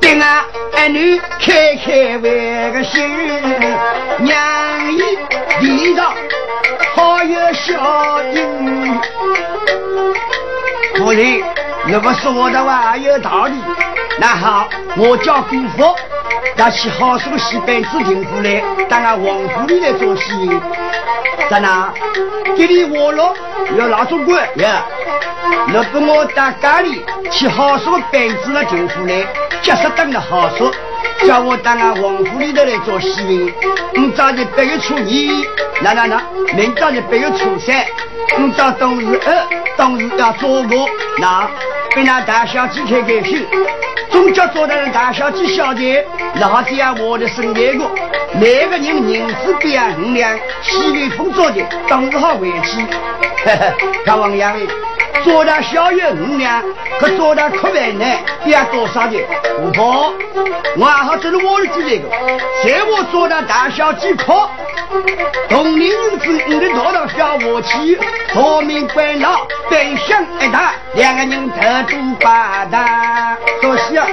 [0.00, 0.44] 对俺
[0.76, 3.10] 儿女开开为个心，
[4.18, 5.18] 娘姨
[5.60, 6.14] 地上。
[6.94, 9.00] 好有小英，
[10.94, 11.42] 夫人，
[11.86, 13.54] 你不说的话有道理。
[14.18, 15.94] 那好，我叫姑父，
[16.56, 20.48] 要去好生西班子进府来，当俺王府里来做戏。
[21.50, 21.92] 在哪？
[22.56, 23.34] 这里我了，
[23.76, 24.82] 要拿中官呀？
[25.66, 29.26] 你跟我到家里去好生班子了进府来，
[29.60, 30.72] 结实等的好说。
[31.26, 33.52] 叫我到俺王府里头来做戏，
[33.92, 35.46] 明早是八月初一，
[35.82, 36.22] 那那那，
[36.54, 37.84] 明早是八月初三，
[38.38, 41.48] 明早冬日二，冬日要做我，那
[41.94, 43.46] 跟那大小姐开开心，
[44.10, 47.88] 总叫做那大小姐小姐，那这样我的身边个，
[48.40, 52.82] 每个人银子变衡量，西北风做的，当时好回去，
[53.44, 53.74] 嘿 嘿，
[54.04, 54.44] 看王爷。
[55.22, 56.62] 做的小月五两，
[56.98, 59.18] 可做的可万难，要多少的？
[59.72, 60.12] 不好，
[60.76, 62.08] 我还好，这是我的主这个。
[62.64, 64.48] 在我做的大小几颗，
[65.48, 67.98] 同龄人子你的头上小武器，
[68.32, 71.60] 夺命关牢，对象一打，两个人特
[71.92, 74.06] 都八大，可惜啊。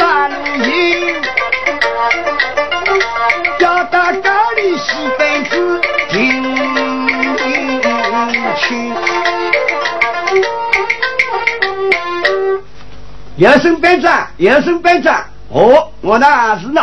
[0.00, 0.34] 大路
[0.64, 0.72] 行，
[3.60, 5.78] 要到高里西班子
[6.08, 6.42] 听
[8.56, 8.90] 去。
[13.36, 16.80] 有声班长，有声班长，哦，我的儿子呢？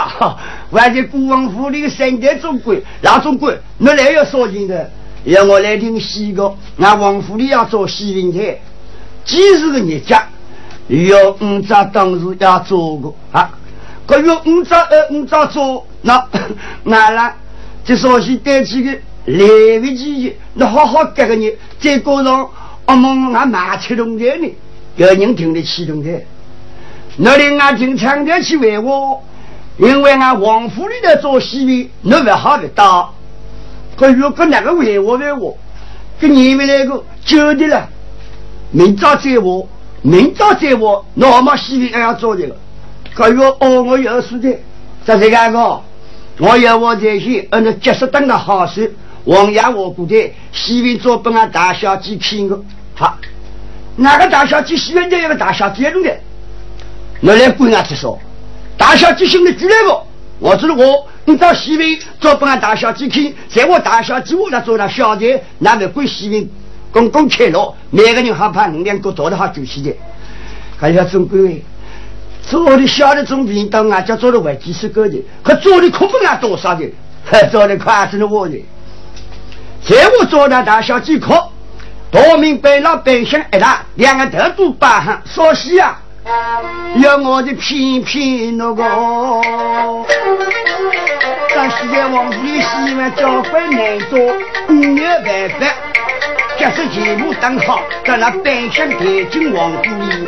[0.72, 4.91] 还在国王府里的三代总管，老总管，我来要说情的，
[5.24, 8.59] 要我来听西个，俺王府里要做喜饼菜，
[9.26, 10.28] 几十个日家，
[10.88, 13.16] 有五扎当时要做过。
[13.32, 13.52] 啊，
[14.06, 16.26] 可有五扎呃五扎做，那
[16.86, 17.34] 俺了，
[17.84, 18.92] 这说是带起个
[19.26, 22.50] 来不及的，那好好改个你，再过上
[22.86, 24.56] 我们俺马七龙台呢，
[24.96, 26.26] 有人听得起龙台。
[27.18, 29.22] 那里俺听强调去问我，
[29.78, 33.10] 因为俺王府里头做戏位，那不好的大。
[33.98, 35.58] 可如果那个问我问我，
[36.20, 37.90] 跟你们那个交的了，
[38.72, 39.68] 明早再我，
[40.08, 42.55] 明早再我，那么戏位还要做这个。
[43.14, 44.58] 可如哦，我有事的，
[45.05, 45.82] 这是干个？
[46.39, 48.95] 我有我这些，按照结束等的好事，
[49.26, 52.58] 王爷我估计西边做本俺大小姐听个。
[52.95, 53.18] 好，
[53.97, 56.18] 哪个大小姐喜欢这样个大小姐弄的？
[57.20, 58.18] 我来管俺去说，
[58.78, 60.01] 大小姐兄弟聚来不？
[60.39, 66.47] 我知道我，你到西边做不俺大小姐去，在我大小姐我那做那小姐，那么归西边
[66.92, 69.96] 公公开了，每个人还怕你两个做的好就行的。
[70.80, 71.64] 还要总归
[72.42, 76.86] 做的小的总比到俺家做的外几十个的，可做的可不俺多少的，
[77.26, 78.64] 还做的快死了我的。
[79.84, 81.50] 在我做的大小姐可，
[82.12, 86.00] 多明白老百姓一大，两个头都巴汗，说西啊。
[86.98, 88.84] 要我的偏偏那个，
[91.56, 94.20] 咱世界王府里希望交关难做，
[94.68, 95.97] 没有办法。
[96.60, 100.28] 假使节目当好，咱那百姓抬进王府里。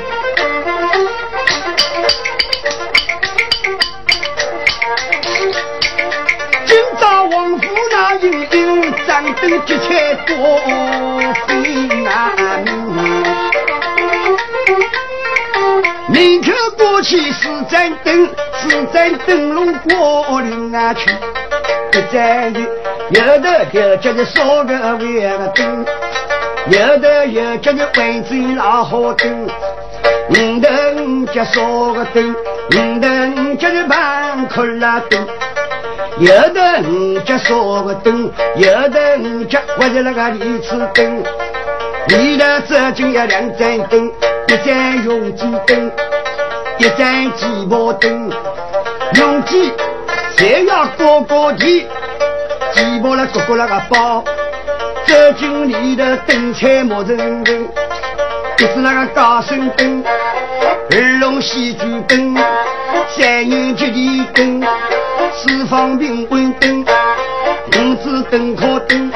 [6.67, 10.35] 今朝王府那英英，张灯结彩多
[11.47, 11.53] 费
[12.03, 13.25] 难明。
[16.09, 21.09] 明天过去四盏灯，四盏灯笼过岭啊去。
[21.91, 22.59] 一盏的
[23.09, 25.85] 有的就叫你烧个万个灯，
[26.67, 29.47] 有的又叫你温州老好灯。
[30.29, 35.27] 五灯叫烧个灯，五灯叫你半颗拉灯。
[36.19, 41.23] 有的叫烧个灯，有的叫或者那个李子灯。
[42.09, 44.11] 你的这就要两盏灯，
[44.47, 45.91] 一盏用几灯。
[46.77, 48.31] 一盏鸡毛灯，
[49.15, 49.69] 用鸡
[50.37, 51.85] 再要过过地，
[52.73, 54.23] 鸡毛了过过那个包，
[55.09, 57.67] 走进里的灯彩莫人灯，
[58.59, 62.35] 一是那个大升灯，二龙戏珠灯，
[63.17, 64.61] 三元接地灯，
[65.33, 69.11] 四方平稳灯，五子灯靠灯，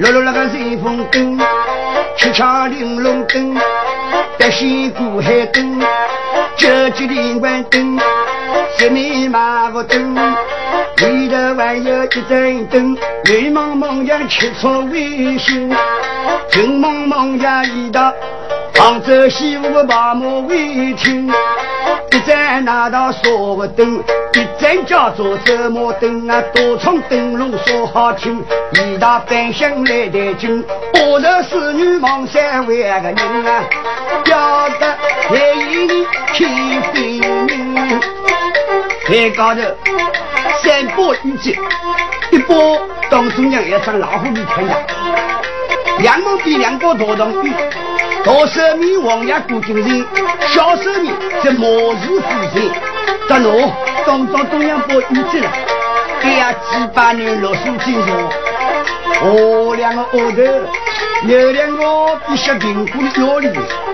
[0.00, 1.38] 六六那个随风灯，
[2.18, 3.56] 七巧玲珑灯，
[4.38, 5.80] 八仙过海灯。
[6.56, 7.98] 九级灵官灯，
[8.78, 15.70] 十面马虎灯，里头还有一盏灯，绿茫茫呀，七彩微星，
[16.50, 18.12] 金茫茫呀，一道
[18.74, 21.30] 杭州西湖马马围亭，
[22.12, 23.20] 一盏那道烧
[23.54, 24.02] 不灯，
[24.34, 30.64] 一盏叫做周末灯啊，多重灯笼说好听，一大半乡来带劲，
[30.94, 33.64] 我的侍女忙三万个人啊，
[34.26, 34.86] 要得
[35.30, 36.06] 来一年。
[36.32, 38.00] 天飞明，
[39.06, 39.62] 海高头
[40.62, 41.56] 三波一接，
[42.30, 42.78] 一波
[43.08, 44.74] 当中央要上老虎里看的，
[46.00, 47.50] 两毛比两个大同比，
[48.26, 50.04] 大手米王爷过精神，
[50.48, 51.12] 小手米
[51.44, 52.72] 在末日附近，
[53.28, 53.72] 得喽，
[54.04, 55.48] 当中中央波一接了，
[56.22, 58.10] 哎呀，几百年落水金蛇，
[59.22, 60.42] 哦，两个额头。
[61.22, 63.48] 有两个比小苹果的要力，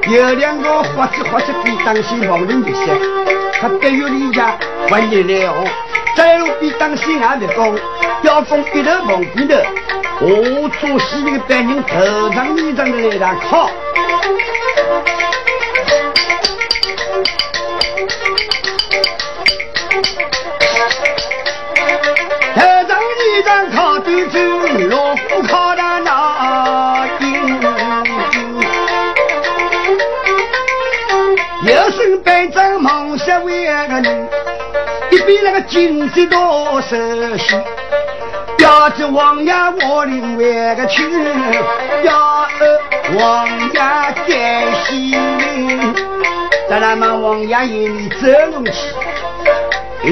[0.08, 2.90] 有两个或者或者比当心王人的些，
[3.60, 4.56] 他得有理家
[4.88, 5.54] 还你了，
[6.16, 7.70] 再路比当心还得高，
[8.22, 9.56] 要讲一头蒙骨头，
[10.20, 13.70] 我做戏那个白人头上一张的来打靠。
[35.32, 36.94] 一边那个金子多手
[37.38, 37.58] 心，
[38.58, 41.10] 要子王爷我领外个去，
[42.02, 42.46] 要
[43.18, 43.80] 王爷
[44.26, 45.94] 见喜命，
[46.68, 48.72] 咱那么王爷眼里走龙去。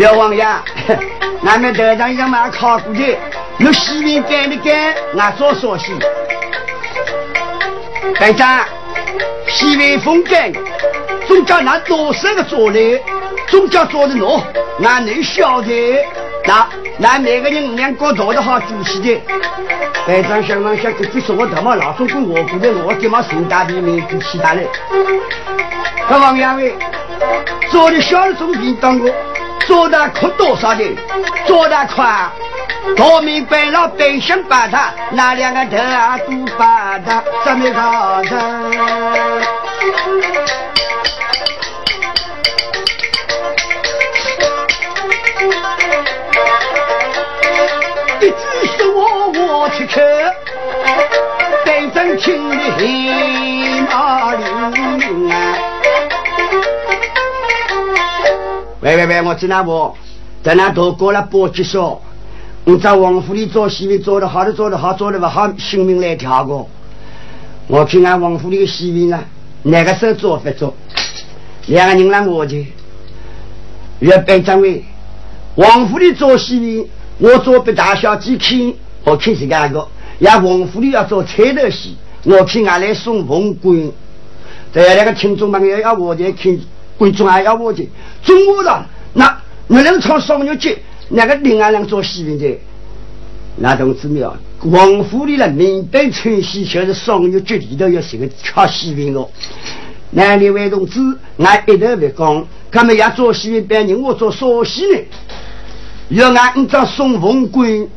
[0.00, 0.42] 要王爷，
[1.44, 3.18] 俺们头上要买烤过去，
[3.58, 4.94] 你喜命干没干？
[5.18, 5.92] 俺做说戏。
[8.18, 8.64] 班长，
[9.48, 10.50] 喜命风干，
[11.28, 12.98] 总叫那多少个做来。
[13.50, 14.40] 总叫做的喏，
[14.82, 15.98] 俺能晓得，
[16.46, 19.20] 那那每个人两个做的好主席的，
[20.06, 24.62] 班长想让想，这说我他妈老祖宗我不的，我他妈盛大的名主其他的。
[26.08, 26.74] 各王两位，
[27.70, 29.10] 做的小的总比当过，
[29.66, 30.84] 做的可多少的，
[31.44, 32.28] 做的快，
[32.96, 38.38] 国民百老百姓把他那两个头啊都把他怎么搞的？
[50.00, 50.06] 去
[50.44, 50.96] 看，
[51.64, 55.58] 北征听的黑马铃啊！
[58.80, 59.94] 喂喂喂，我知道不？
[60.42, 62.00] 在那都过了八级说，
[62.64, 66.66] 我在王府里做戏做的好的做的好做的不好，性命来跳过。
[67.66, 69.22] 我去俺王府里的戏位呢，
[69.64, 70.74] 哪个时候做不做？
[71.66, 72.72] 两个人来我去，
[73.98, 74.82] 岳班长位，
[75.56, 76.88] 王府里做戏。
[77.18, 78.72] 我做北大小姐看，
[79.04, 79.86] 我看是干个，
[80.18, 83.90] 也王府里要做彩头戏，我看俺来送凤冠。
[84.72, 86.58] 在那个听众朋友要我在看，
[86.96, 87.88] 观众还要我的，
[88.22, 90.78] 中午了，那我能唱双月节，
[91.08, 92.58] 那个另外两做戏文的，
[93.56, 94.30] 那同志们，
[94.64, 99.28] 王府里了明白唱戏就是双月节里头要是个唱戏文哦。
[100.10, 101.00] 那两位同志，
[101.38, 104.98] 俺一头不讲，他们要做戏文，别人我做啥戏呢？
[106.10, 107.88] 要俺你这送凤冠，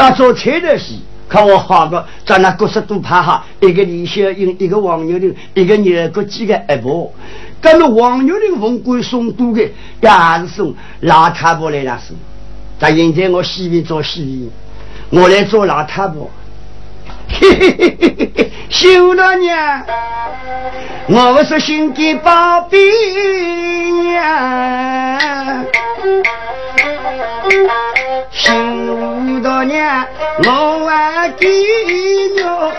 [0.00, 0.94] 要做菜的事，
[1.28, 7.12] 看我好个，在那各十多趴哈，一个李小英，一个王牛玲，一个牛个几个阿婆，
[7.60, 12.16] 跟着王牛玲凤冠送多的，也是送老太婆来了送。
[12.78, 14.48] 但现在我西边做戏，
[15.10, 16.30] 我来做老太婆。
[17.32, 19.84] 嘿嘿嘿嘿嘿，修老娘，
[21.08, 22.78] 我是心肝宝贝
[24.02, 25.64] 娘。
[28.30, 30.06] 新大娘，
[30.44, 31.48] 我还给
[32.36, 32.72] 肉，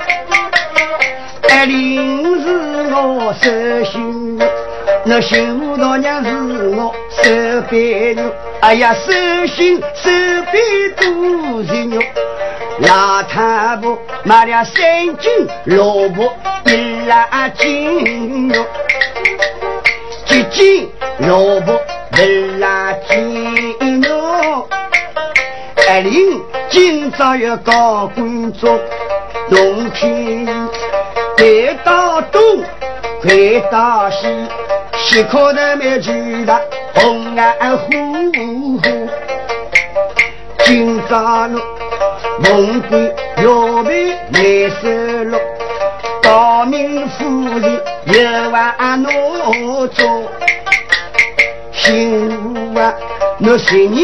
[1.49, 3.49] 爱玲是我手
[3.91, 4.39] 心
[4.85, 8.23] 肉，那新大娘是我手背肉，
[8.61, 9.11] 哎呀，手
[9.47, 10.09] 心手
[10.51, 10.59] 背
[10.97, 12.01] 都是肉。
[12.79, 14.83] 老太婆买了三
[15.17, 16.33] 斤萝卜，
[16.65, 18.65] 一拉斤肉，
[20.25, 21.79] 几斤萝卜
[22.17, 24.67] 一拉斤肉。
[25.75, 28.79] 带领今朝要搞工作，
[29.49, 30.45] 冬天
[31.37, 32.41] 快到冬，
[33.21, 33.29] 快
[33.69, 34.27] 到西，
[34.97, 36.59] 西口的没去的。
[36.95, 37.53] 红啊
[37.85, 39.09] 呼呼。
[40.65, 41.61] 今朝路
[42.39, 43.13] 蒙贵
[43.43, 44.89] 要被来收
[45.25, 45.39] 落，
[46.23, 50.03] 高明夫人又往哪走？
[51.73, 52.93] 新妇啊，
[53.37, 54.03] 那十年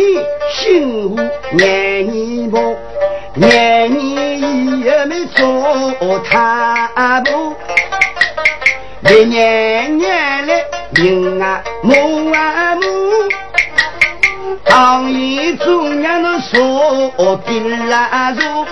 [0.53, 2.76] 新妇年年婆，
[3.34, 7.55] 年年也没做太婆，
[9.10, 12.82] 一年年来人啊母啊母，
[14.66, 17.12] 当一中央的说
[17.45, 18.66] 给拉住，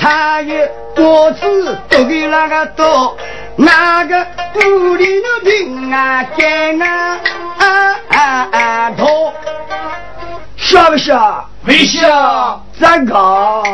[0.00, 3.16] 他有果子都给那个多。
[3.56, 7.18] 那个屋里的平啊干啊
[7.58, 9.32] 啊啊啊头，
[10.56, 11.44] 笑不笑？
[11.62, 12.64] 没笑。
[12.80, 13.64] 咋搞？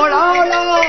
[0.00, 0.80] 哇的莫老老，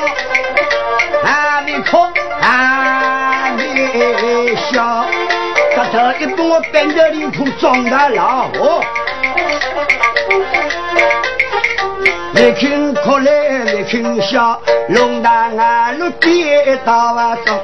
[1.24, 1.98] 还没哭，
[2.40, 5.06] 还没笑。
[5.92, 8.82] 这一把板着领土壮大老虎，
[12.34, 17.62] 你听哭来，你听笑，龙大安路跌倒啊走，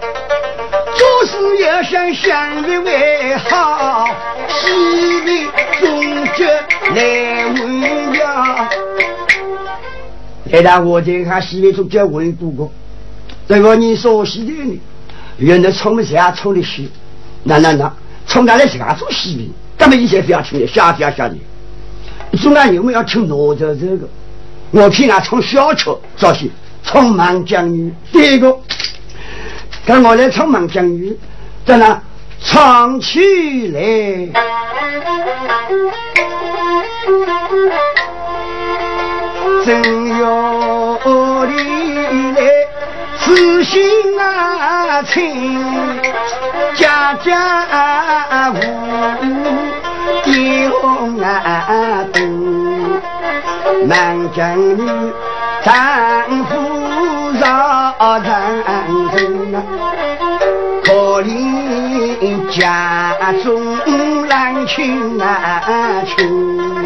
[0.97, 4.09] 做事要想想的为好，
[4.49, 5.47] 心里
[5.79, 6.45] 终究
[6.95, 7.01] 来
[7.55, 8.69] 问呀。
[10.49, 12.69] 现在我这看西里总结问多个，
[13.47, 14.79] 这个你说西的呢，
[15.37, 16.89] 原来冲不下，冲的西，
[17.43, 17.91] 那那那。
[18.29, 21.35] 从哪来是俺做戏兵，咱们以前不要听的，下下下的。
[22.37, 24.07] 中央有没有要听哪吒这个？
[24.71, 26.49] 我听俺唱小曲，这些
[26.83, 27.93] 唱满江女。
[28.11, 28.53] 第一个，
[29.85, 31.17] 跟我来唱满江女，
[31.65, 32.01] 在那
[32.41, 33.79] 唱起来，
[39.65, 40.06] 真
[45.07, 45.15] 啊情。
[46.75, 47.31] 家家
[48.51, 48.59] 户户
[50.25, 52.19] 有啊多，
[53.87, 55.13] 满江女
[55.63, 55.73] 丈
[56.45, 56.51] 夫
[57.39, 57.45] 少。
[57.99, 58.29] 我人
[59.11, 59.17] 生
[59.55, 59.55] 啊，
[60.83, 60.87] 可
[61.23, 63.47] 怜家中
[64.27, 65.23] 郎亲啊
[66.05, 66.76] 亲。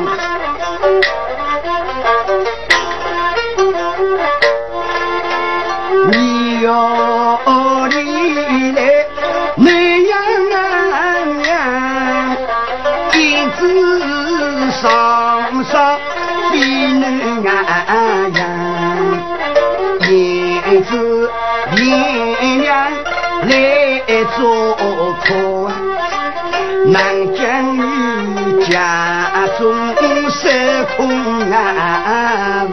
[26.91, 29.95] 南京女家中
[30.29, 30.49] 守
[30.97, 31.49] 空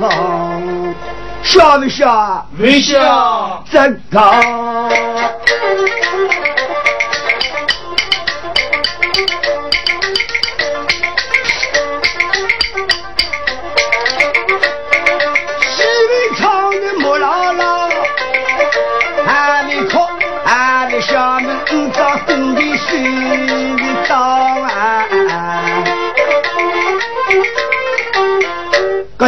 [0.00, 0.94] 房。
[1.44, 2.44] 笑不笑？
[2.56, 3.62] 没笑。
[3.70, 4.34] 真高。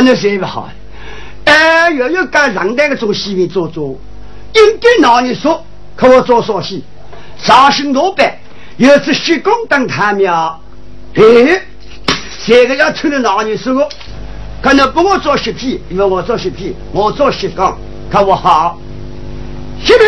[0.00, 0.66] 刚才谁不好？
[1.44, 4.00] 哎，要要干上台的做戏面做做，
[4.54, 5.62] 应该拿你说，
[5.94, 6.82] 可我做啥戏？
[7.36, 8.38] 绍兴老板
[8.78, 10.58] 有次徐公当他庙，
[11.16, 11.22] 哎，
[12.46, 13.86] 这个要穿的拿你说，
[14.62, 17.76] 可能不我做戏皮，因为我做戏皮，我做戏工，
[18.10, 18.78] 看我好。
[19.84, 20.04] 戏皮，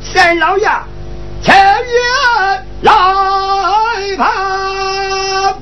[0.00, 0.68] 三老爷，
[1.40, 2.92] 前院来
[4.16, 5.54] 吧。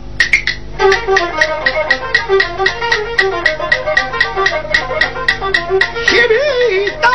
[6.07, 6.35] 西北
[7.01, 7.11] 大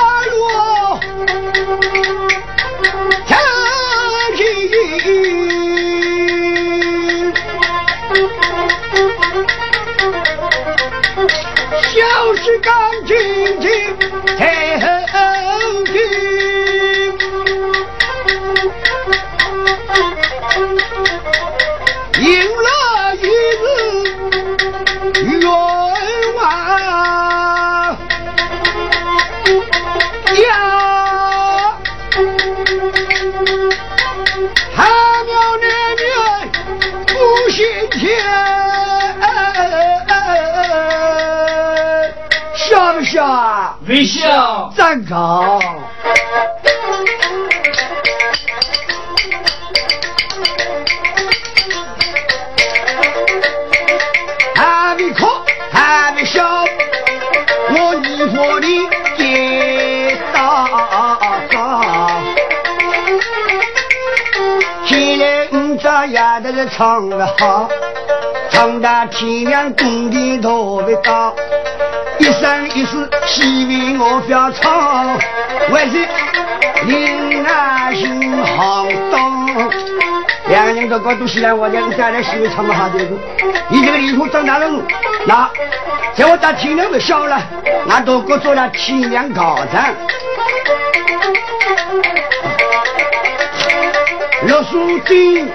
[45.15, 45.15] 笑。
[45.15, 45.59] 站高。
[54.55, 55.25] 还没哭，
[55.71, 56.65] 还没笑，
[57.69, 58.87] 我衣服里
[59.17, 62.21] 给打仗。
[64.85, 67.69] 现在你这丫头是唱得好，
[68.49, 71.33] 唱到天亮宫殿都不到，
[72.19, 75.17] 一生一世希望我不要唱，
[75.69, 76.07] 为是
[76.85, 79.71] 令俺心好动。
[80.47, 83.17] 两个人都搞东西来，我家再来媳妇唱不好这个，
[83.69, 84.83] 你这个里头长大了路，
[85.25, 85.49] 那
[86.15, 87.41] 在我打天亮不笑了，
[87.87, 89.93] 那都给做了天亮高场。
[94.43, 95.49] 六叔金，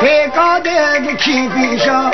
[0.00, 2.12] 太高头的天边上，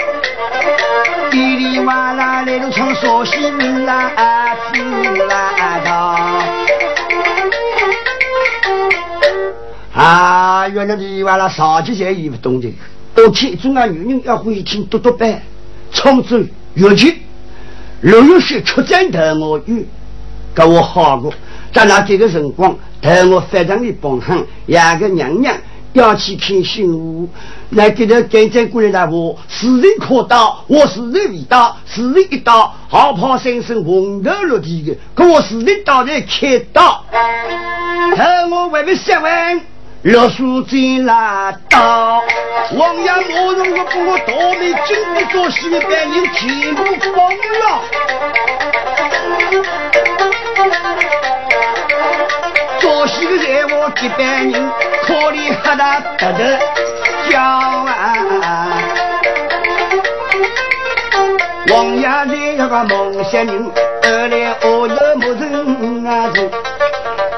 [1.36, 4.10] 叽里哇啦来了唱绍兴啦
[4.72, 4.82] 子
[5.26, 6.16] 啦道。
[9.92, 12.74] 啊，原来你完了上级才也不懂这个。
[13.22, 15.42] 我听中央女人要会听读读班，
[15.92, 16.38] 唱奏
[16.72, 17.20] 乐曲，
[18.00, 19.76] 六月雪出战头我有，
[20.54, 21.30] 跟我好过。
[21.70, 25.54] 在那这个辰光，头我非常的帮忙，两个娘娘
[25.96, 27.28] 要去看新屋，
[27.70, 29.10] 来给他赶紧过来了。
[29.10, 37.02] 我私人可刀，我私人未到，私人一刀，好怕三声红头落地的，可我私人刀来开刀，
[38.14, 39.60] 头我外面三万。
[40.02, 42.22] 六叔进来到，
[42.76, 47.82] 王爷马上我把我倒霉经历做戏的百人全部放了。
[53.06, 54.52] 做戏的在我几百人，
[55.06, 56.58] 可怜黑他得得
[57.30, 57.92] 叫啊！
[61.68, 63.70] 王爷在那个梦想人，
[64.02, 66.50] 二来我有没人啊子。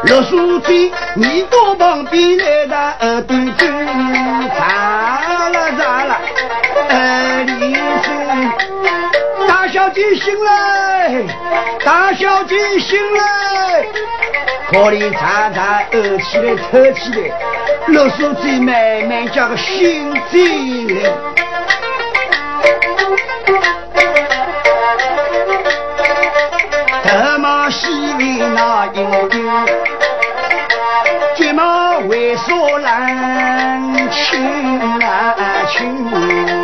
[0.05, 0.71] 六叔在
[1.14, 3.66] 你我旁边来的耳朵子，
[4.57, 6.18] 咋了咋了？
[9.71, 11.23] 小姐醒来，
[11.85, 13.85] 大小姐醒来，
[14.71, 17.31] 可怜查查饿起来抽起来，
[17.89, 18.75] 六叔在慢
[19.09, 21.11] 慢叫个醒起来。
[27.05, 27.89] 他妈西
[28.19, 29.66] 为那英雄，
[31.37, 35.37] 睫毛为所难清难
[35.69, 36.57] 清。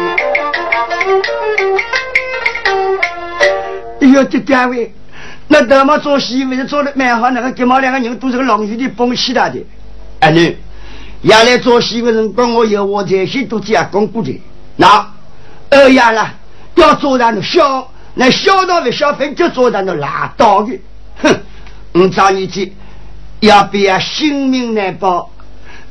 [4.04, 4.92] 哎呦，这单位，
[5.48, 9.58] 那他妈做媳妇的做的蛮好，那个睫毛两个人都是个龙鱼的蹦起来的。
[10.20, 10.54] 哎你，
[11.22, 14.38] 原来做媳妇人跟我有我这些都这样讲过的。
[14.76, 15.10] 那
[15.70, 16.34] 二丫了，
[16.74, 20.78] 要做人的小，那小到的小分就做人的拉倒的。
[21.22, 21.34] 哼，
[21.92, 22.74] 我找你去，
[23.40, 25.30] 要不要性命难保？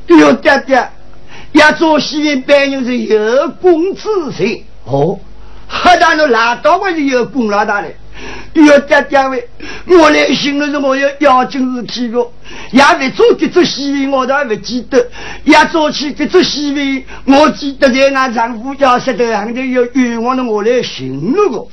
[0.06, 0.88] 有爹爹，
[1.50, 5.18] 要做媳妇别人是有功之臣哦，
[5.66, 7.88] 黑蛋的拉倒我是有功劳大的。
[8.54, 9.48] 要爹爹喂，
[9.86, 12.30] 我来寻的是我要要紧事体个，
[12.70, 14.98] 也未做这只媳妇，我倒不记得；
[15.44, 21.66] 也做起这只媳妇，我记得在俺丈夫家石头上头有冤枉的，我来寻那个。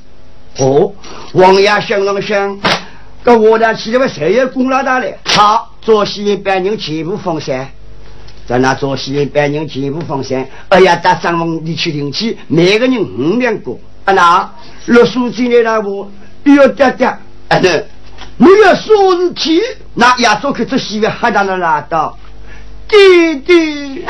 [0.57, 0.91] 哦，
[1.33, 2.59] 王爷想了想，
[3.23, 5.17] 搿我俩起来谁有功劳大嘞？
[5.25, 7.69] 好，做媳妇百人全部封山，
[8.47, 10.45] 在那做媳妇百人全部封山。
[10.69, 13.71] 哎呀，到张门里去领取，每个人五两个。
[14.03, 14.51] 啊那，
[14.87, 16.11] 六书记来了我。
[16.43, 17.17] 要爹爹，
[17.49, 17.85] 哎对，
[18.37, 19.61] 你要说事体，
[19.93, 22.17] 那亚洲去这媳妇还当了拉倒。
[22.87, 24.05] 弟弟，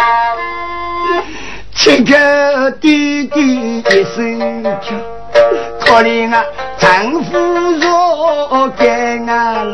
[1.75, 4.79] 请个弟弟一声叫，
[5.79, 6.43] 可怜啊，
[6.79, 9.27] 丈夫若给俺
[9.71, 9.73] 了，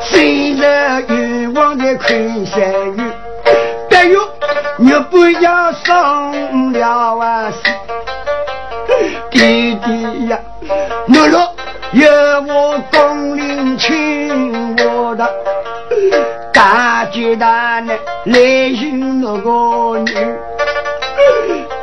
[0.00, 2.60] 虽然愿望的困山
[2.96, 3.12] 雨，
[3.88, 4.18] 但愿
[4.78, 7.52] 你不要伤了啊！
[9.30, 10.38] 弟弟呀，
[11.06, 11.40] 你若
[11.92, 12.08] 有
[12.46, 15.28] 我功名轻我的
[16.52, 18.34] 大姐大奶来
[18.74, 20.36] 寻那个女，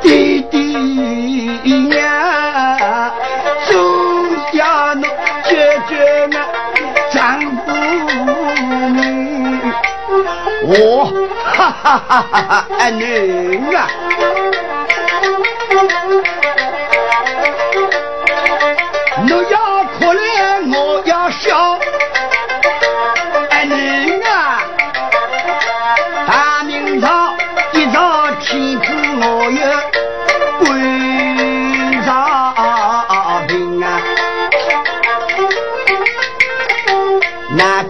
[0.02, 3.12] 弟弟呀，
[3.70, 3.78] 总
[4.54, 5.04] 要侬
[5.44, 6.40] 解决那
[7.12, 7.72] 丈夫
[8.96, 9.60] 你，
[10.64, 11.12] 我
[11.44, 13.88] 哈哈哈哈哈，哎女啊！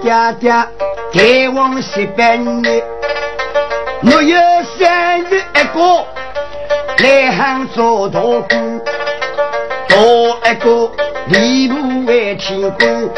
[0.10, 0.66] 那爹爹
[1.12, 2.82] 给我十八年，
[4.02, 4.40] 我有
[4.76, 6.04] 三日一个
[6.98, 8.82] 来杭做大官，
[9.88, 10.92] 多一个。
[11.28, 13.10] 礼部为天官，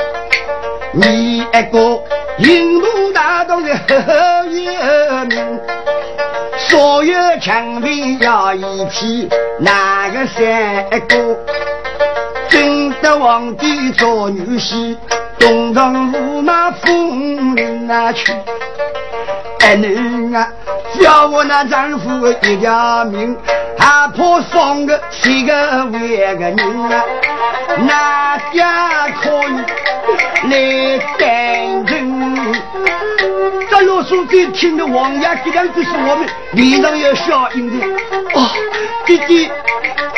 [0.91, 2.03] 你一个
[2.39, 5.59] 印度大东的后有名，
[6.57, 9.29] 所有强兵要一批，
[9.61, 11.39] 哪个三一个？
[12.49, 14.97] 真的皇帝做女婿，
[15.39, 18.31] 东床驸马风铃啊去。
[19.61, 20.47] 哎你啊，
[20.99, 23.37] 要我那丈夫一条命。
[23.77, 26.55] 他怕送个七个万个人
[26.91, 27.03] 啊，
[27.87, 29.57] 哪家可以
[30.49, 32.53] 来担任？
[33.69, 37.87] 这老书记听的王爷这两句是我们脸上有效应的。
[38.33, 38.47] 哦，
[39.05, 39.49] 弟弟，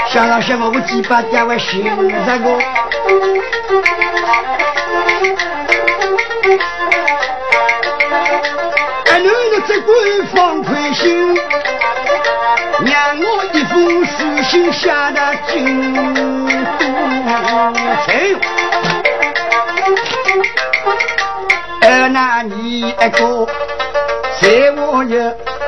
[0.09, 1.83] 想了想，我们几把单位寻
[2.25, 2.59] 这个。
[9.85, 11.37] 官方宽心。
[12.85, 16.49] 让我一封书信写到京都
[18.03, 18.13] 城，
[21.81, 23.47] 而那你一个，
[24.41, 25.15] 在我有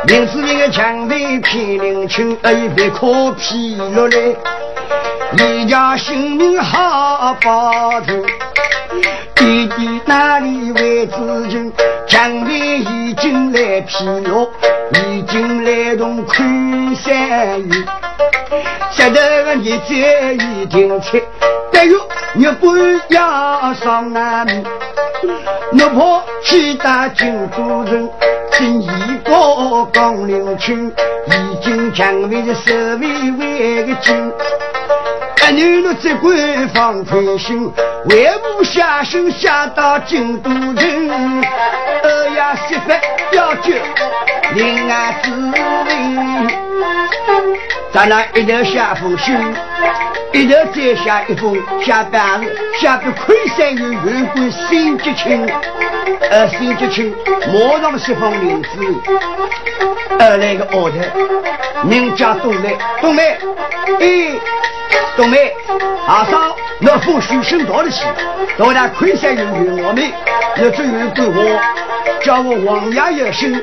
[0.07, 4.17] 名字一个强队偏领情，而又被可批落来，
[5.37, 8.25] 你家性命好保住。
[9.35, 11.13] 弟弟哪里为知
[11.49, 11.71] 情？
[12.07, 14.51] 江边已经来披落，
[14.93, 17.71] 已经来动昆山雨。
[18.91, 21.21] 接得个日子已定切，
[21.71, 21.97] 但愿
[22.33, 22.77] 你不
[23.09, 24.63] 要上南门。
[25.73, 28.09] 我怕去打京都人，
[28.51, 28.87] 听一
[29.23, 30.87] 个江陵群，
[31.27, 34.31] 已经江边的守卫为个军。
[35.45, 36.35] 儿女若只管
[36.69, 37.71] 放宽心，
[38.09, 41.43] 为母下心下到京都城。
[42.01, 42.81] 二呀媳妇
[43.31, 43.71] 要救
[44.55, 46.51] 临安之人，
[47.93, 49.37] 咱俩一头写封信，
[50.33, 55.47] 一头再写一封下班日，写给昆山有员官辛吉清。
[56.31, 57.15] 呃，辛吉清
[57.53, 58.69] 马上写封领子，
[60.17, 60.95] 二来个奥头
[61.83, 63.37] 名叫东来，东来，
[63.99, 64.39] 哎。
[65.15, 65.53] 冬梅，
[66.07, 68.05] 阿嫂，那风水生到的去，
[68.57, 70.11] 到那亏山人与我们，
[70.55, 71.59] 那只有对我，
[72.23, 73.53] 叫我王爷有心，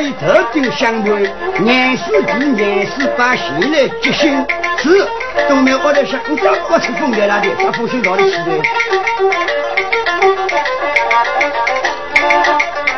[0.00, 4.46] 以特定相对，年四季年四把心来吉星，
[4.78, 5.08] 是。
[5.48, 7.48] 冬梅我在想，你咋不出风来了的？
[7.58, 8.62] 这风水多的去的。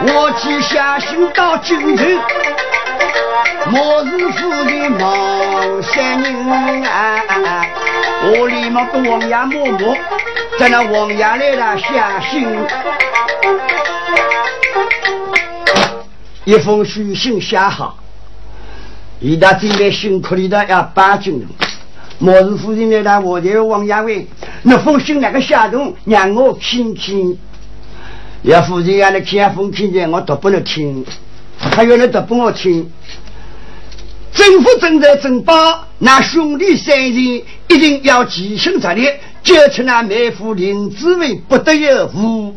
[0.03, 2.19] 我记下心到京城。
[3.67, 7.67] 我是府的毛山人啊，
[8.25, 9.95] 我连忙跟王爷摸摸，
[10.59, 12.49] 在那王爷来了下信，
[16.45, 17.99] 一封书信写好，
[19.21, 21.47] 一大准备辛苦里的要搬进来。
[22.19, 24.27] 莫氏夫人来了，我就王爷问，
[24.63, 27.39] 那封信那个下动，让我听听。
[28.43, 31.05] 要夫人让你听封信的，我都不能听，
[31.71, 32.91] 他原来都不我听。
[34.33, 35.55] 政府正在征保，
[35.99, 39.09] 那兄弟三人一定要齐心协力，
[39.43, 42.55] 救出那妹夫林志伟，不得有误。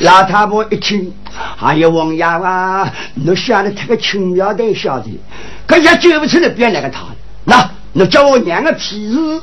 [0.00, 1.12] 老太婆一听，
[1.56, 5.20] 还有王爷啊，你想的太个轻描淡写的，
[5.66, 7.00] 可也救不出来，别那个他。
[7.44, 9.42] 那，你叫我娘个屁事，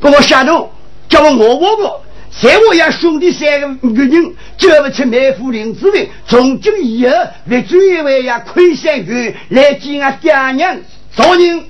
[0.00, 0.70] 给我吓动，
[1.08, 2.04] 叫我我我我。
[2.30, 7.14] 在我家兄弟三个女人交不出梅夫林之命，从今以后，
[7.46, 10.76] 为追为呀亏三元来见俺爹娘
[11.10, 11.64] 做人。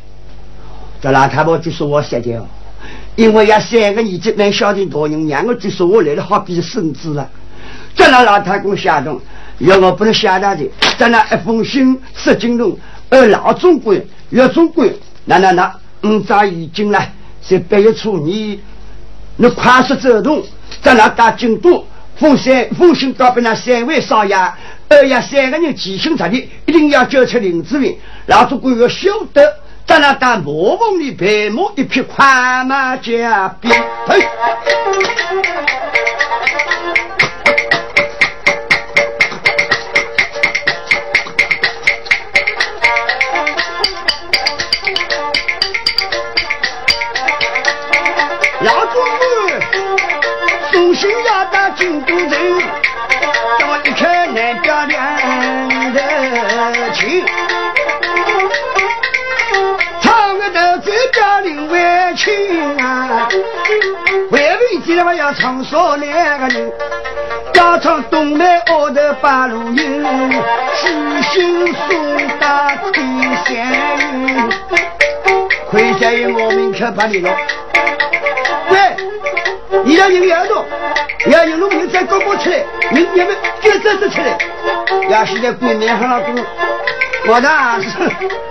[1.01, 2.41] 这老太婆就说我三姐
[3.17, 7.31] 因为呀三个儿子蛮晓得大人，两个就说我来了好比孙子了。
[7.95, 9.21] 这那老太公吓动，
[9.59, 10.65] 要我不能吓他的。
[10.99, 12.79] 这那一封信十斤重，
[13.09, 14.01] 而老总管
[14.31, 14.89] 岳总管，
[15.25, 17.01] 那那那五早已经了，
[17.41, 18.59] 在八月初二，
[19.39, 20.45] 你快速走动。
[20.83, 21.87] 在那打京都，
[22.17, 24.37] 奉三奉信告别那三位少爷，
[24.89, 27.97] 二爷三个人齐心协力，一定要救出林志云。
[28.27, 29.43] 老主管要晓得，
[29.87, 33.73] 在那打魔梦里白马一匹快马加鞭。
[64.99, 66.73] 边进来我要唱说两个人，
[67.55, 70.05] 要唱东南澳的八路营，
[70.75, 72.93] 七星送达魁
[73.45, 73.57] 山
[74.27, 74.51] 营，
[75.71, 77.31] 魁山营我们去把你了。
[78.71, 78.97] 喂，
[79.85, 80.67] 你要有耳朵。
[81.27, 84.39] 要有农民再高高起来，你你们就这这出来。
[85.11, 86.33] 要是在过年很老多，
[87.27, 87.89] 我的儿子，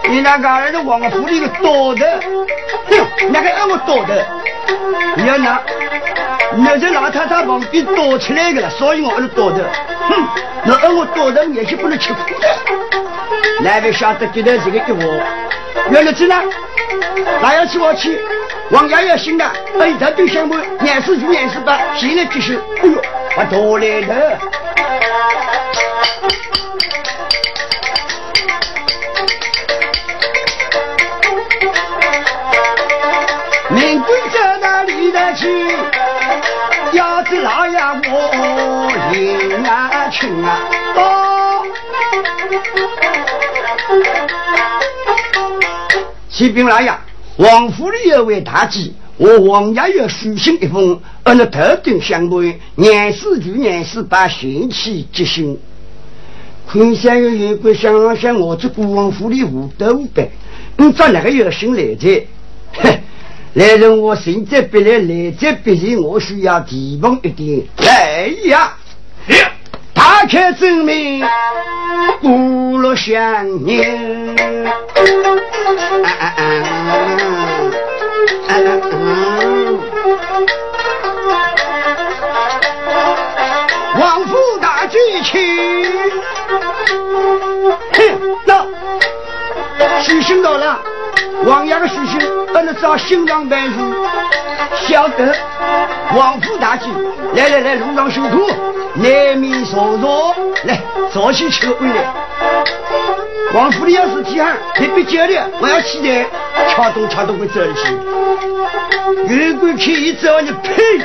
[0.09, 2.19] 你那个儿子王府里个多的，
[2.89, 4.27] 哼，那个让我多的，
[5.15, 5.61] 你要拿，
[6.57, 9.63] 那这老太太旁边躲起来的了，所以我是躲的，
[10.09, 10.27] 哼，
[10.63, 12.47] 那让我多的也是不能吃苦的。
[13.61, 15.21] 哪位晓得觉得这个一窝，
[15.89, 16.35] 原来这呢？
[17.41, 18.19] 那要去我去。
[18.69, 19.45] 王爷爷信的，
[19.79, 23.01] 哎，他对项目，年四就年四八，现在就是，哎呦，
[23.37, 24.37] 我多来了。
[34.87, 35.47] 走到里头去，
[36.93, 40.61] 要是老爷我领啊请啊，
[40.95, 41.65] 到。
[46.29, 46.91] 启禀老爷。
[47.37, 55.59] 王府里有位大吉，我王爷要书信一封，按照特定相对，年四就年四把贤妻吉星。
[56.65, 60.29] 昆山有员官想想我这国王府里无德无败，
[60.77, 62.27] 你找哪个有心来着？
[62.73, 62.99] 哼，
[63.53, 67.63] 来人我现在必来，来者必行，我需要提防一点。
[67.77, 68.73] 来呀！
[69.93, 71.25] 打开证明，
[72.21, 74.35] 不落相念。
[83.99, 85.89] 王府大举去，
[90.01, 90.79] 书信到了，
[91.45, 92.19] 王爷的书信，
[92.53, 93.73] 俺们找新郎办事，
[94.87, 95.35] 晓得。
[96.15, 96.89] 王府大吉，
[97.35, 98.49] 来来来，路上辛苦，
[98.95, 100.79] 难免坐坐，来
[101.11, 102.13] 早起吃个回来。
[103.53, 106.25] 王府里要是提案，特别叫了，我要起来，
[106.69, 107.97] 敲东敲东会走起。
[109.27, 111.01] 员官看一走，你呸！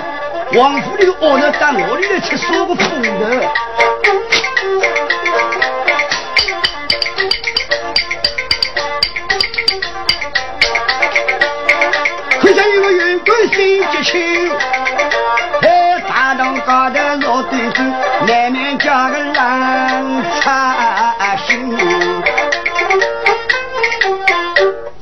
[0.55, 3.03] 王府里的恶人到我里来吃什么风
[13.63, 14.03] 的？
[14.03, 14.21] 亲，
[15.61, 17.85] 在大堂高头坐端坐，
[18.27, 19.35] 难免叫个人
[20.41, 20.51] 操
[21.47, 21.71] 心。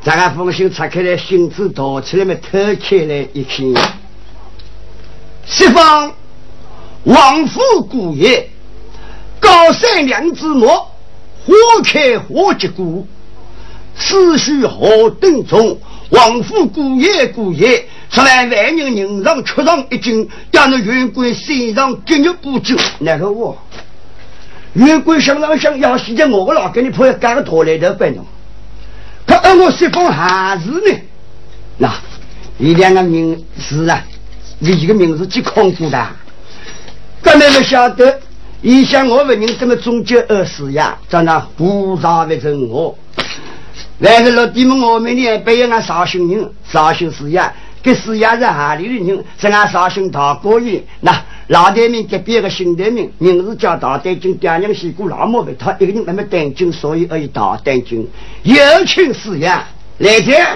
[0.03, 3.93] 这个封信拆开来，信纸倒起来嘛，偷开来一看，
[5.47, 6.13] 西方
[7.05, 8.51] 王府姑爷
[9.39, 10.91] 高山两字墨，
[11.47, 11.55] 花
[11.85, 13.07] 开花结果，
[13.97, 15.79] 思绪何等重。
[16.11, 23.57] 王府姑爷姑爷，十万万人人上出上一斤，要那员官身上今日不久，那个我？
[24.75, 28.27] 员官想上想，要现在我个老给你破干个大来头办侬。
[29.27, 31.01] 他按我西方还是呢？
[31.79, 31.95] 那，
[32.59, 34.05] 一两个名字啊，
[34.59, 36.07] 一个名字几恐怖的。
[37.23, 38.21] 根本不晓得，
[38.61, 40.99] 以前我问人怎么终究二死呀？
[41.09, 42.99] 在那胡杂为成我。
[43.99, 47.41] 来了老弟们，我们呢不要俺绍兴人，绍兴四爷，
[47.83, 49.25] 给四爷是哪里的人？
[49.39, 50.83] 是俺绍兴大过人。
[51.01, 58.07] 那老代民隔壁个新代民，名字叫大丹军，爹娘媳妇老母为他一个人那么丹军，所以而以大丹军。
[58.43, 58.55] 有
[58.87, 59.49] 请四爷
[59.99, 60.47] 来见。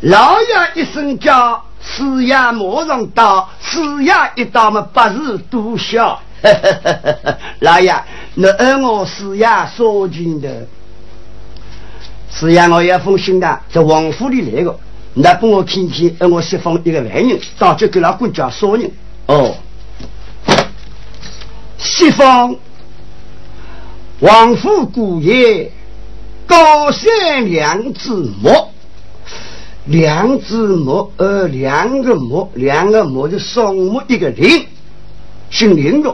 [0.00, 3.48] 老爷一声叫，四爷马上到。
[3.60, 6.20] 四爷一到嘛，不是多笑。
[7.60, 7.94] 老爷，
[8.34, 9.46] 你按我四爷
[9.76, 10.66] 说情的。
[12.34, 14.74] 是呀，我要封信的，在王府里来的。
[15.14, 18.90] 那帮我看看，让我释放一个外人，到这给老管家说人。
[19.26, 19.54] 哦，
[21.76, 22.56] 西方
[24.20, 25.70] 王府姑爷
[26.46, 28.70] 高山两只木，
[29.84, 34.66] 两只木，呃，两个木，两个木是双木一个林，
[35.50, 36.10] 姓林的，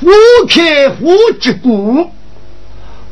[0.00, 0.08] 花
[0.48, 0.96] 开花
[1.40, 2.10] 结果。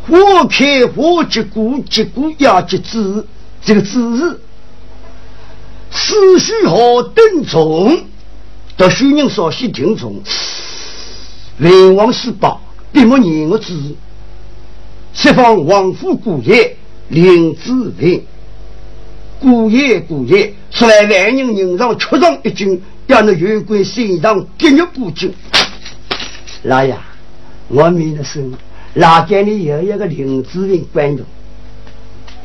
[0.09, 3.27] 花开花结果，结果要结籽。
[3.63, 4.41] 这个籽是
[5.91, 8.05] 思绪好等重，
[8.77, 10.23] 读书人稍细听从。
[11.59, 13.75] 文王四宝并没言我知。
[15.13, 16.77] 西方王府姑爷
[17.09, 18.23] 林子文，
[19.41, 25.29] 姑爷姑爷，出来万人人上出上一军，要那员官身上给你补救。
[26.63, 26.97] 老爷，
[27.67, 28.53] 我明了声。
[28.99, 31.25] 老家里有一个林子文官员，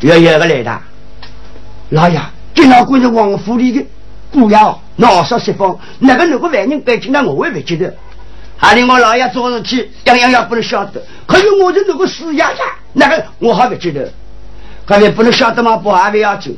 [0.02, 0.82] 有一个来的。
[1.90, 2.22] 老爷，
[2.54, 3.84] 今老关是王府里的
[4.32, 4.58] 姑爷，
[4.98, 7.92] 闹少释放，那个如果外人白进来，我也不记得。
[8.56, 11.02] 还令我老爷做事去，样样样不能晓得。
[11.26, 12.58] 可是我是那个死丫丫，
[12.94, 14.14] 那个我还不记得。
[14.86, 15.76] 可是不能晓得吗？
[15.78, 16.56] 不还不要紧。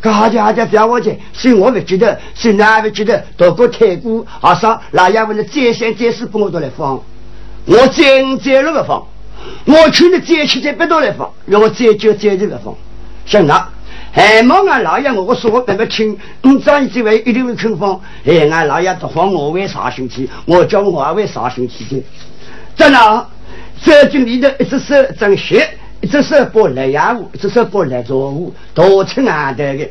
[0.00, 3.24] 可好家好家不要我讲，是我不记得，是哪不记得？
[3.36, 7.02] 到过太古，阿嫂老爷为了再三再四，给我都来放，
[7.64, 9.04] 我再五再六个放。
[9.64, 12.74] 我去了再去再别到来放，让我再就再这个放。
[13.24, 13.68] 行了，
[14.10, 18.00] 还望俺老爷我说我那么听，你这这位一定会肯放。
[18.24, 20.28] 哎，俺老爷都放我为啥生气？
[20.44, 22.04] 我叫我为啥生气的？
[22.76, 23.26] 在哪？
[23.84, 25.68] 这经里头一只手正血，
[26.00, 29.88] 一只手拨来呀务，一只手拨来做务，多称俺的个。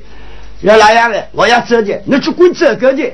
[0.62, 3.12] 要老爷的，我要走的，你去管这个的。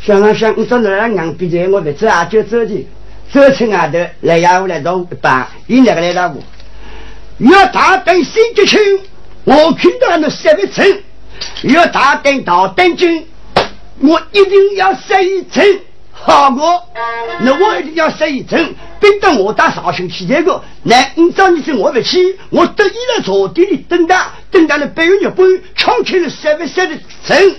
[0.00, 2.86] 想想想，你到哪来硬逼着我的，走啊就走的。
[3.32, 6.42] 这次外头来呀，我来到一班，有两个来打我。
[7.38, 8.80] 要大灯新吉庆，
[9.44, 10.84] 我看到那三位城；
[11.62, 13.26] 要大灯大灯军，
[14.00, 15.62] 我一定要杀一城。
[16.10, 16.82] 好我，
[17.42, 18.58] 那我一定要杀一城，
[18.98, 20.60] 逼得我打绍兴去这个。
[20.82, 25.46] 那你找你是我不去，我得意了坐地里等他，等他了半月半，
[25.76, 27.54] 抢去了三位三的城。